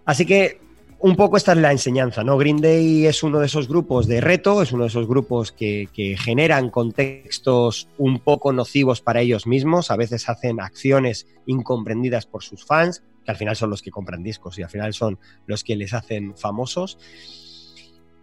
Así 0.05 0.25
que 0.25 0.59
un 1.01 1.15
poco 1.15 1.37
esta 1.37 1.53
es 1.53 1.59
la 1.59 1.71
enseñanza, 1.71 2.23
¿no? 2.23 2.37
Green 2.37 2.59
Day 2.59 3.05
es 3.05 3.23
uno 3.23 3.39
de 3.39 3.45
esos 3.45 3.69
grupos 3.69 4.05
de 4.05 4.19
reto, 4.19 4.61
es 4.61 4.73
uno 4.73 4.83
de 4.83 4.89
esos 4.89 5.07
grupos 5.07 5.51
que, 5.53 5.87
que, 5.93 6.17
generan 6.17 6.69
contextos 6.69 7.87
un 7.97 8.19
poco 8.19 8.51
nocivos 8.51 8.99
para 8.99 9.21
ellos 9.21 9.47
mismos, 9.47 9.91
a 9.91 9.95
veces 9.95 10.27
hacen 10.27 10.59
acciones 10.59 11.27
incomprendidas 11.45 12.25
por 12.25 12.43
sus 12.43 12.65
fans, 12.65 13.01
que 13.23 13.31
al 13.31 13.37
final 13.37 13.55
son 13.55 13.69
los 13.69 13.81
que 13.81 13.91
compran 13.91 14.23
discos 14.23 14.59
y 14.59 14.63
al 14.63 14.69
final 14.69 14.93
son 14.93 15.19
los 15.45 15.63
que 15.63 15.77
les 15.77 15.93
hacen 15.93 16.35
famosos. 16.35 16.97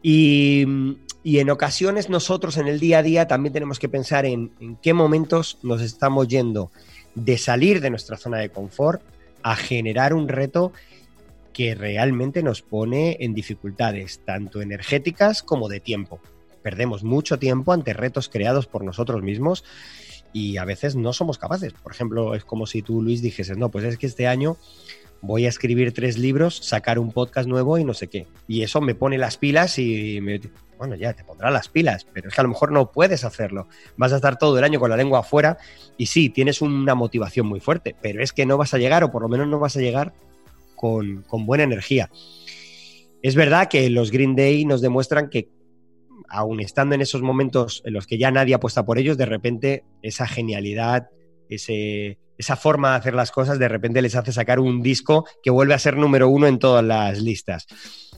Y, 0.02 0.66
y 1.26 1.40
en 1.40 1.50
ocasiones 1.50 2.08
nosotros 2.08 2.56
en 2.56 2.68
el 2.68 2.78
día 2.78 2.98
a 2.98 3.02
día 3.02 3.26
también 3.26 3.52
tenemos 3.52 3.80
que 3.80 3.88
pensar 3.88 4.26
en, 4.26 4.52
en 4.60 4.76
qué 4.76 4.92
momentos 4.92 5.58
nos 5.64 5.82
estamos 5.82 6.28
yendo 6.28 6.70
de 7.16 7.36
salir 7.36 7.80
de 7.80 7.90
nuestra 7.90 8.16
zona 8.16 8.38
de 8.38 8.50
confort 8.50 9.02
a 9.42 9.56
generar 9.56 10.14
un 10.14 10.28
reto 10.28 10.72
que 11.52 11.74
realmente 11.74 12.44
nos 12.44 12.62
pone 12.62 13.16
en 13.18 13.34
dificultades, 13.34 14.20
tanto 14.24 14.62
energéticas 14.62 15.42
como 15.42 15.68
de 15.68 15.80
tiempo. 15.80 16.20
Perdemos 16.62 17.02
mucho 17.02 17.40
tiempo 17.40 17.72
ante 17.72 17.92
retos 17.92 18.28
creados 18.28 18.68
por 18.68 18.84
nosotros 18.84 19.20
mismos 19.24 19.64
y 20.32 20.58
a 20.58 20.64
veces 20.64 20.94
no 20.94 21.12
somos 21.12 21.38
capaces. 21.38 21.72
Por 21.72 21.90
ejemplo, 21.90 22.36
es 22.36 22.44
como 22.44 22.68
si 22.68 22.82
tú, 22.82 23.02
Luis, 23.02 23.20
dijeses, 23.20 23.58
no, 23.58 23.68
pues 23.68 23.84
es 23.84 23.98
que 23.98 24.06
este 24.06 24.28
año 24.28 24.58
voy 25.22 25.46
a 25.46 25.48
escribir 25.48 25.92
tres 25.92 26.18
libros, 26.18 26.56
sacar 26.62 27.00
un 27.00 27.10
podcast 27.10 27.48
nuevo 27.48 27.78
y 27.78 27.84
no 27.84 27.94
sé 27.94 28.06
qué. 28.06 28.28
Y 28.46 28.62
eso 28.62 28.80
me 28.80 28.94
pone 28.94 29.18
las 29.18 29.38
pilas 29.38 29.78
y 29.80 30.20
me, 30.20 30.40
bueno, 30.78 30.94
ya 30.94 31.12
te 31.12 31.24
pondrá 31.24 31.50
las 31.50 31.68
pilas, 31.68 32.06
pero 32.12 32.28
es 32.28 32.34
que 32.34 32.40
a 32.40 32.44
lo 32.44 32.50
mejor 32.50 32.72
no 32.72 32.90
puedes 32.90 33.24
hacerlo. 33.24 33.68
Vas 33.96 34.12
a 34.12 34.16
estar 34.16 34.38
todo 34.38 34.58
el 34.58 34.64
año 34.64 34.80
con 34.80 34.90
la 34.90 34.96
lengua 34.96 35.20
afuera 35.20 35.58
y 35.96 36.06
sí, 36.06 36.30
tienes 36.30 36.60
una 36.62 36.94
motivación 36.94 37.46
muy 37.46 37.60
fuerte, 37.60 37.94
pero 38.00 38.22
es 38.22 38.32
que 38.32 38.46
no 38.46 38.56
vas 38.56 38.74
a 38.74 38.78
llegar 38.78 39.04
o 39.04 39.10
por 39.10 39.22
lo 39.22 39.28
menos 39.28 39.48
no 39.48 39.58
vas 39.58 39.76
a 39.76 39.80
llegar 39.80 40.14
con, 40.74 41.22
con, 41.22 41.46
buena 41.46 41.64
energía. 41.64 42.10
Es 43.22 43.34
verdad 43.34 43.68
que 43.68 43.88
los 43.90 44.10
Green 44.10 44.36
Day 44.36 44.64
nos 44.64 44.80
demuestran 44.80 45.30
que, 45.30 45.48
aun 46.28 46.60
estando 46.60 46.94
en 46.94 47.00
esos 47.00 47.22
momentos 47.22 47.82
en 47.84 47.94
los 47.94 48.06
que 48.06 48.18
ya 48.18 48.30
nadie 48.30 48.54
apuesta 48.54 48.84
por 48.84 48.98
ellos, 48.98 49.16
de 49.16 49.26
repente 49.26 49.84
esa 50.02 50.26
genialidad, 50.26 51.08
ese, 51.48 52.18
esa 52.38 52.56
forma 52.56 52.90
de 52.90 52.96
hacer 52.96 53.14
las 53.14 53.30
cosas, 53.30 53.58
de 53.58 53.68
repente 53.68 54.02
les 54.02 54.14
hace 54.14 54.32
sacar 54.32 54.60
un 54.60 54.82
disco 54.82 55.26
que 55.42 55.50
vuelve 55.50 55.74
a 55.74 55.78
ser 55.78 55.96
número 55.96 56.28
uno 56.28 56.46
en 56.46 56.58
todas 56.58 56.84
las 56.84 57.20
listas. 57.20 57.66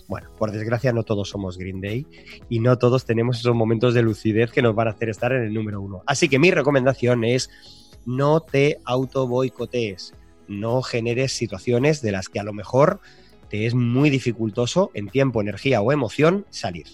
Bueno, 0.08 0.28
por 0.38 0.50
desgracia 0.50 0.92
no 0.92 1.04
todos 1.04 1.28
somos 1.28 1.58
Green 1.58 1.80
Day 1.80 2.06
y 2.48 2.60
no 2.60 2.78
todos 2.78 3.04
tenemos 3.04 3.38
esos 3.38 3.54
momentos 3.54 3.94
de 3.94 4.02
lucidez 4.02 4.50
que 4.50 4.62
nos 4.62 4.74
van 4.74 4.88
a 4.88 4.92
hacer 4.92 5.10
estar 5.10 5.32
en 5.32 5.44
el 5.44 5.54
número 5.54 5.80
uno. 5.80 6.02
Así 6.06 6.28
que 6.28 6.38
mi 6.38 6.50
recomendación 6.50 7.24
es 7.24 7.50
no 8.06 8.40
te 8.40 8.80
auto 8.84 9.28
boicotees 9.28 10.14
no 10.48 10.82
generes 10.82 11.32
situaciones 11.32 12.02
de 12.02 12.12
las 12.12 12.28
que 12.28 12.40
a 12.40 12.42
lo 12.42 12.52
mejor 12.52 13.00
te 13.48 13.66
es 13.66 13.74
muy 13.74 14.10
dificultoso 14.10 14.90
en 14.94 15.08
tiempo, 15.08 15.40
energía 15.40 15.80
o 15.80 15.92
emoción 15.92 16.46
salir. 16.50 16.86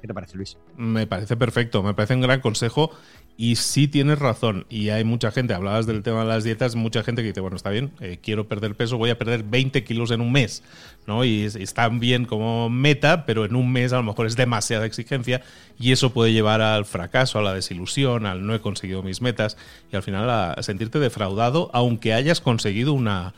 ¿Qué 0.00 0.08
te 0.08 0.14
parece, 0.14 0.36
Luis? 0.36 0.58
Me 0.76 1.06
parece 1.06 1.36
perfecto, 1.36 1.82
me 1.82 1.94
parece 1.94 2.14
un 2.14 2.20
gran 2.20 2.40
consejo 2.40 2.90
y 3.36 3.56
sí 3.56 3.88
tienes 3.88 4.18
razón. 4.18 4.66
Y 4.68 4.90
hay 4.90 5.04
mucha 5.04 5.30
gente, 5.30 5.54
hablabas 5.54 5.86
del 5.86 6.02
tema 6.02 6.20
de 6.20 6.26
las 6.26 6.44
dietas, 6.44 6.76
mucha 6.76 7.02
gente 7.02 7.22
que 7.22 7.28
dice, 7.28 7.40
bueno, 7.40 7.56
está 7.56 7.70
bien, 7.70 7.92
eh, 8.00 8.18
quiero 8.22 8.48
perder 8.48 8.74
peso, 8.74 8.96
voy 8.98 9.10
a 9.10 9.18
perder 9.18 9.42
20 9.42 9.82
kilos 9.84 10.10
en 10.10 10.20
un 10.20 10.32
mes, 10.32 10.62
¿no? 11.06 11.24
Y, 11.24 11.42
y 11.42 11.62
está 11.62 11.88
bien 11.88 12.24
como 12.24 12.70
meta, 12.70 13.26
pero 13.26 13.44
en 13.44 13.56
un 13.56 13.72
mes 13.72 13.92
a 13.92 13.96
lo 13.96 14.04
mejor 14.04 14.26
es 14.26 14.36
demasiada 14.36 14.86
exigencia 14.86 15.42
y 15.78 15.92
eso 15.92 16.12
puede 16.12 16.32
llevar 16.32 16.60
al 16.60 16.84
fracaso, 16.84 17.38
a 17.38 17.42
la 17.42 17.54
desilusión, 17.54 18.26
al 18.26 18.46
no 18.46 18.54
he 18.54 18.60
conseguido 18.60 19.02
mis 19.02 19.20
metas 19.20 19.56
y 19.92 19.96
al 19.96 20.02
final 20.02 20.30
a 20.30 20.62
sentirte 20.62 20.98
defraudado, 20.98 21.70
aunque 21.72 22.14
hayas 22.14 22.40
conseguido 22.40 22.92
una 22.92 23.34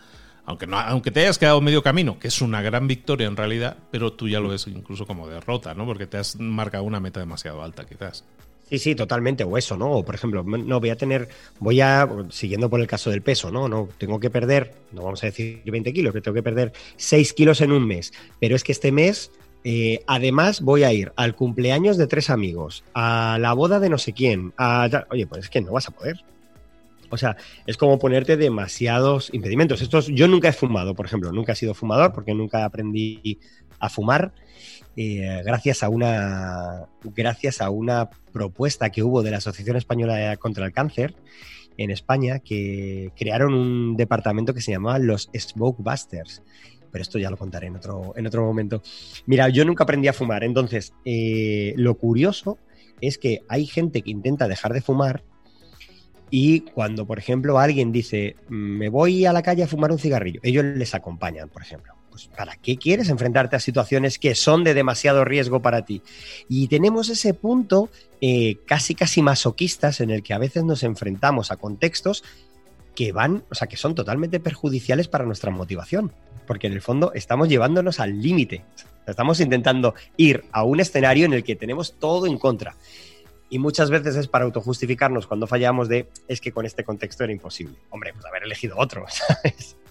aunque, 0.47 0.69
no, 0.69 0.79
aunque 0.79 1.11
te 1.11 1.21
hayas 1.21 1.39
quedado 1.39 1.61
medio 1.61 1.83
camino, 1.83 2.21
que 2.21 2.29
es 2.29 2.41
una 2.41 2.63
gran 2.63 2.87
victoria 2.87 3.27
en 3.27 3.37
realidad, 3.37 3.77
pero 3.91 4.13
tú 4.13 4.29
ya 4.29 4.39
lo 4.39 4.49
ves 4.49 4.69
incluso 4.69 5.05
como 5.05 5.27
derrota, 5.29 5.75
¿no? 5.75 5.85
Porque 5.87 6.07
te 6.07 6.19
has 6.19 6.39
marcado 6.39 6.85
una 6.85 7.01
meta 7.01 7.19
demasiado 7.19 7.65
alta, 7.65 7.85
quizás. 7.85 8.25
Sí, 8.69 8.81
sí, 8.81 8.95
totalmente. 8.97 9.45
O 9.45 9.57
eso, 9.57 9.77
¿no? 9.77 9.93
O 9.93 10.05
por 10.05 10.17
ejemplo, 10.17 10.43
no 10.43 10.81
voy 10.81 10.91
a 10.91 10.97
tener, 10.97 11.29
voy 11.61 11.81
a, 11.81 12.09
siguiendo 12.31 12.69
por 12.69 12.81
el 12.81 12.89
caso 12.89 13.11
del 13.11 13.23
peso, 13.23 13.51
¿no? 13.51 13.69
No, 13.69 13.89
tengo 13.97 14.19
que 14.19 14.29
perder, 14.29 14.75
no 14.93 15.03
vamos 15.05 15.23
a 15.23 15.27
decir 15.27 15.63
20 15.65 15.93
kilos, 15.93 16.13
que 16.13 16.21
tengo 16.21 16.35
que 16.35 16.43
perder 16.43 16.73
6 16.97 17.33
kilos 17.33 17.61
en 17.61 17.71
un 17.71 17.87
mes. 17.87 18.13
Pero 18.41 18.57
es 18.57 18.65
que 18.65 18.73
este 18.73 18.91
mes, 18.91 19.31
eh, 19.63 20.03
además, 20.09 20.63
voy 20.63 20.83
a 20.83 20.93
ir 20.93 21.13
al 21.15 21.37
cumpleaños 21.37 21.97
de 21.97 22.09
tres 22.09 22.29
amigos, 22.29 22.83
a 22.93 23.39
la 23.41 23.53
boda 23.53 23.79
de 23.79 23.89
no 23.89 23.99
sé 23.99 24.13
quién, 24.13 24.53
a, 24.59 25.07
oye, 25.11 25.29
pues 25.29 25.45
es 25.45 25.51
que 25.51 25.61
no 25.61 25.73
vas 25.73 25.89
a 25.89 25.93
poder. 25.93 26.25
O 27.09 27.17
sea, 27.17 27.37
es 27.67 27.77
como 27.77 28.01
ponerte 28.01 28.37
demasiados 28.37 29.33
impedimentos. 29.33 29.81
Estos, 29.81 30.09
yo 30.09 30.27
nunca 30.27 30.49
he 30.49 30.53
fumado, 30.53 30.95
por 30.95 31.07
ejemplo, 31.07 31.31
nunca 31.31 31.53
he 31.53 31.57
sido 31.57 31.73
fumador 31.73 32.13
porque 32.13 32.35
nunca 32.35 32.65
aprendí 32.65 33.39
a 33.79 33.89
fumar. 33.89 34.33
Eh, 34.97 35.43
gracias 35.45 35.83
a 35.83 35.91
una 35.91 36.87
gracias 37.15 37.61
a 37.61 37.69
una 37.69 38.09
propuesta 38.33 38.91
que 38.91 39.03
hubo 39.03 39.23
de 39.23 39.31
la 39.31 39.37
Asociación 39.39 39.77
Española 39.77 40.37
contra 40.39 40.65
el 40.65 40.73
Cáncer 40.73 41.15
en 41.77 41.91
España 41.91 42.39
que 42.39 43.13
crearon 43.15 43.53
un 43.53 43.97
departamento 43.97 44.55
que 44.55 44.63
se 44.63 44.73
llamaba 44.73 44.99
los 44.99 45.29
Smoke 45.37 45.83
Busters 45.83 46.43
pero 46.91 47.03
esto 47.03 47.19
ya 47.19 47.29
lo 47.29 47.37
contaré 47.37 47.67
en 47.67 47.77
otro, 47.77 48.15
en 48.17 48.27
otro 48.27 48.43
momento. 48.43 48.81
Mira, 49.27 49.51
yo 49.51 49.67
nunca 49.67 49.85
aprendí 49.85 50.09
a 50.09 50.15
fumar, 50.15 50.45
entonces 50.45 50.95
eh, 51.05 51.75
lo 51.77 51.97
curioso 51.97 52.57
es 53.03 53.19
que 53.19 53.43
hay 53.49 53.67
gente 53.67 54.01
que 54.01 54.11
intenta 54.11 54.49
dejar 54.49 54.73
de 54.73 54.81
fumar 54.81 55.23
y 56.31 56.61
cuando, 56.61 57.07
por 57.07 57.19
ejemplo, 57.19 57.59
alguien 57.59 57.93
dice, 57.93 58.37
me 58.49 58.89
voy 58.89 59.27
a 59.27 59.35
la 59.35 59.43
calle 59.43 59.63
a 59.63 59.69
fumar 59.69 59.93
un 59.93 59.99
cigarrillo, 59.99 60.41
ellos 60.43 60.65
les 60.65 60.95
acompañan, 60.95 61.51
por 61.51 61.61
ejemplo. 61.61 61.96
Pues, 62.17 62.29
¿para 62.29 62.57
qué 62.57 62.79
quieres 62.79 63.11
enfrentarte 63.11 63.57
a 63.57 63.61
situaciones 63.61 64.19
que 64.19 64.35
son 64.35 64.65
de 64.65 64.73
demasiado 64.73 65.23
riesgo 65.23 65.61
para 65.61 65.85
ti? 65.85 66.01
Y 66.49 66.67
tenemos 66.69 67.11
ese 67.11 67.35
punto 67.35 67.91
eh, 68.23 68.57
casi, 68.65 68.95
casi 68.95 69.21
masoquistas 69.21 70.01
en 70.01 70.09
el 70.09 70.23
que 70.23 70.33
a 70.33 70.39
veces 70.39 70.65
nos 70.65 70.83
enfrentamos 70.83 71.51
a 71.51 71.59
contextos 71.59 72.25
que 72.95 73.13
van, 73.13 73.45
o 73.51 73.55
sea, 73.55 73.69
que 73.69 73.77
son 73.77 73.95
totalmente 73.95 74.41
perjudiciales 74.41 75.09
para 75.09 75.27
nuestra 75.27 75.51
motivación. 75.51 76.11
Porque 76.47 76.69
en 76.69 76.73
el 76.73 76.81
fondo 76.81 77.13
estamos 77.13 77.51
llevándonos 77.51 78.01
al 78.01 78.23
límite. 78.23 78.65
Estamos 79.07 79.39
intentando 79.41 79.95
ir 80.17 80.45
a 80.53 80.65
un 80.65 80.81
escenario 80.81 81.27
en 81.27 81.35
el 81.35 81.45
que 81.45 81.55
tenemos 81.55 81.99
todo 81.99 82.27
en 82.27 82.39
contra 82.39 82.77
y 83.51 83.59
muchas 83.59 83.91
veces 83.91 84.17
es 84.17 84.27
para 84.27 84.47
autojustificarnos 84.47 85.27
cuando 85.27 85.47
fallamos 85.47 85.89
de 85.89 86.09
es 86.29 86.41
que 86.41 86.51
con 86.51 86.65
este 86.65 86.83
contexto 86.83 87.25
era 87.25 87.33
imposible. 87.35 87.77
Hombre, 87.91 88.15
pues 88.15 88.25
haber 88.25 88.45
elegido 88.45 88.77
otro. 88.79 89.05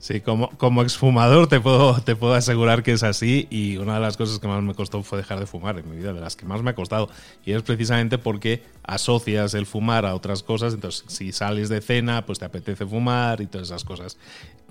Sí, 0.00 0.22
como, 0.22 0.48
como 0.56 0.80
exfumador 0.80 1.46
te 1.46 1.60
puedo, 1.60 2.00
te 2.00 2.16
puedo 2.16 2.32
asegurar 2.32 2.82
que 2.82 2.92
es 2.92 3.02
así 3.02 3.46
y 3.50 3.76
una 3.76 3.96
de 3.96 4.00
las 4.00 4.16
cosas 4.16 4.38
que 4.38 4.48
más 4.48 4.62
me 4.62 4.72
costó 4.72 5.02
fue 5.02 5.18
dejar 5.18 5.38
de 5.38 5.46
fumar 5.46 5.78
en 5.78 5.90
mi 5.90 5.98
vida, 5.98 6.14
de 6.14 6.22
las 6.22 6.36
que 6.36 6.46
más 6.46 6.62
me 6.62 6.70
ha 6.70 6.74
costado. 6.74 7.10
Y 7.44 7.52
es 7.52 7.62
precisamente 7.62 8.16
porque 8.16 8.62
asocias 8.82 9.52
el 9.52 9.66
fumar 9.66 10.06
a 10.06 10.14
otras 10.14 10.42
cosas, 10.42 10.72
entonces 10.72 11.04
si 11.08 11.32
sales 11.32 11.68
de 11.68 11.82
cena, 11.82 12.24
pues 12.24 12.38
te 12.38 12.46
apetece 12.46 12.86
fumar 12.86 13.42
y 13.42 13.46
todas 13.46 13.68
esas 13.68 13.84
cosas 13.84 14.16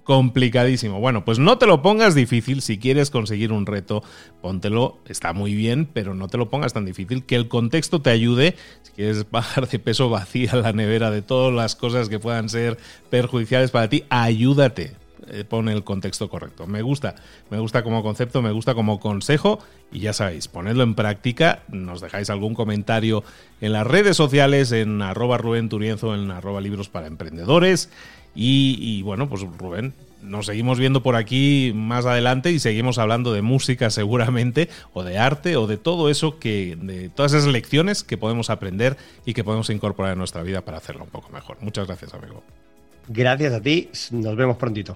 complicadísimo. 0.03 0.99
Bueno, 0.99 1.23
pues 1.23 1.37
no 1.37 1.59
te 1.59 1.67
lo 1.67 1.83
pongas 1.83 2.15
difícil. 2.15 2.63
Si 2.63 2.79
quieres 2.79 3.11
conseguir 3.11 3.51
un 3.51 3.67
reto, 3.67 4.01
póntelo. 4.41 4.97
Está 5.07 5.33
muy 5.33 5.53
bien, 5.53 5.85
pero 5.85 6.15
no 6.15 6.27
te 6.27 6.39
lo 6.39 6.49
pongas 6.49 6.73
tan 6.73 6.85
difícil. 6.85 7.23
Que 7.23 7.35
el 7.35 7.47
contexto 7.47 8.01
te 8.01 8.09
ayude. 8.09 8.55
Si 8.81 8.91
quieres 8.93 9.29
bajar 9.29 9.67
de 9.69 9.77
peso, 9.77 10.09
vacía 10.09 10.55
la 10.55 10.73
nevera 10.73 11.11
de 11.11 11.21
todas 11.21 11.53
las 11.53 11.75
cosas 11.75 12.09
que 12.09 12.17
puedan 12.17 12.49
ser 12.49 12.79
perjudiciales 13.11 13.69
para 13.69 13.87
ti. 13.87 14.05
Ayúdate. 14.09 14.98
Eh, 15.27 15.43
pone 15.43 15.73
el 15.73 15.83
contexto 15.83 16.29
correcto. 16.29 16.65
Me 16.65 16.81
gusta, 16.81 17.15
me 17.49 17.59
gusta 17.59 17.83
como 17.83 18.01
concepto, 18.01 18.41
me 18.41 18.51
gusta 18.51 18.73
como 18.73 18.99
consejo 18.99 19.59
y 19.91 19.99
ya 19.99 20.13
sabéis, 20.13 20.47
ponedlo 20.47 20.83
en 20.83 20.95
práctica, 20.95 21.63
nos 21.67 22.01
dejáis 22.01 22.29
algún 22.29 22.53
comentario 22.53 23.23
en 23.61 23.73
las 23.73 23.85
redes 23.85 24.15
sociales, 24.15 24.71
en 24.71 25.01
arroba 25.01 25.37
Rubén 25.37 25.69
Turienzo, 25.69 26.15
en 26.15 26.31
arroba 26.31 26.61
libros 26.61 26.89
para 26.89 27.07
emprendedores 27.07 27.89
y, 28.35 28.77
y, 28.79 29.01
bueno, 29.01 29.27
pues 29.27 29.41
Rubén, 29.41 29.93
nos 30.21 30.45
seguimos 30.45 30.79
viendo 30.79 31.01
por 31.01 31.15
aquí 31.15 31.71
más 31.75 32.05
adelante 32.05 32.51
y 32.51 32.59
seguimos 32.59 32.97
hablando 32.97 33.33
de 33.33 33.41
música 33.41 33.89
seguramente, 33.89 34.69
o 34.93 35.03
de 35.03 35.17
arte, 35.17 35.57
o 35.57 35.67
de 35.67 35.77
todo 35.77 36.09
eso 36.09 36.39
que, 36.39 36.77
de 36.79 37.09
todas 37.09 37.33
esas 37.33 37.51
lecciones 37.51 38.03
que 38.03 38.17
podemos 38.17 38.49
aprender 38.49 38.97
y 39.25 39.33
que 39.33 39.43
podemos 39.43 39.69
incorporar 39.69 40.13
en 40.13 40.19
nuestra 40.19 40.43
vida 40.43 40.61
para 40.61 40.77
hacerlo 40.77 41.03
un 41.03 41.09
poco 41.09 41.29
mejor. 41.29 41.57
Muchas 41.61 41.87
gracias, 41.87 42.13
amigo. 42.13 42.43
Gracias 43.11 43.53
a 43.53 43.59
ti, 43.59 43.89
nos 44.11 44.35
vemos 44.35 44.55
prontito. 44.55 44.95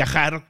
viajar 0.00 0.49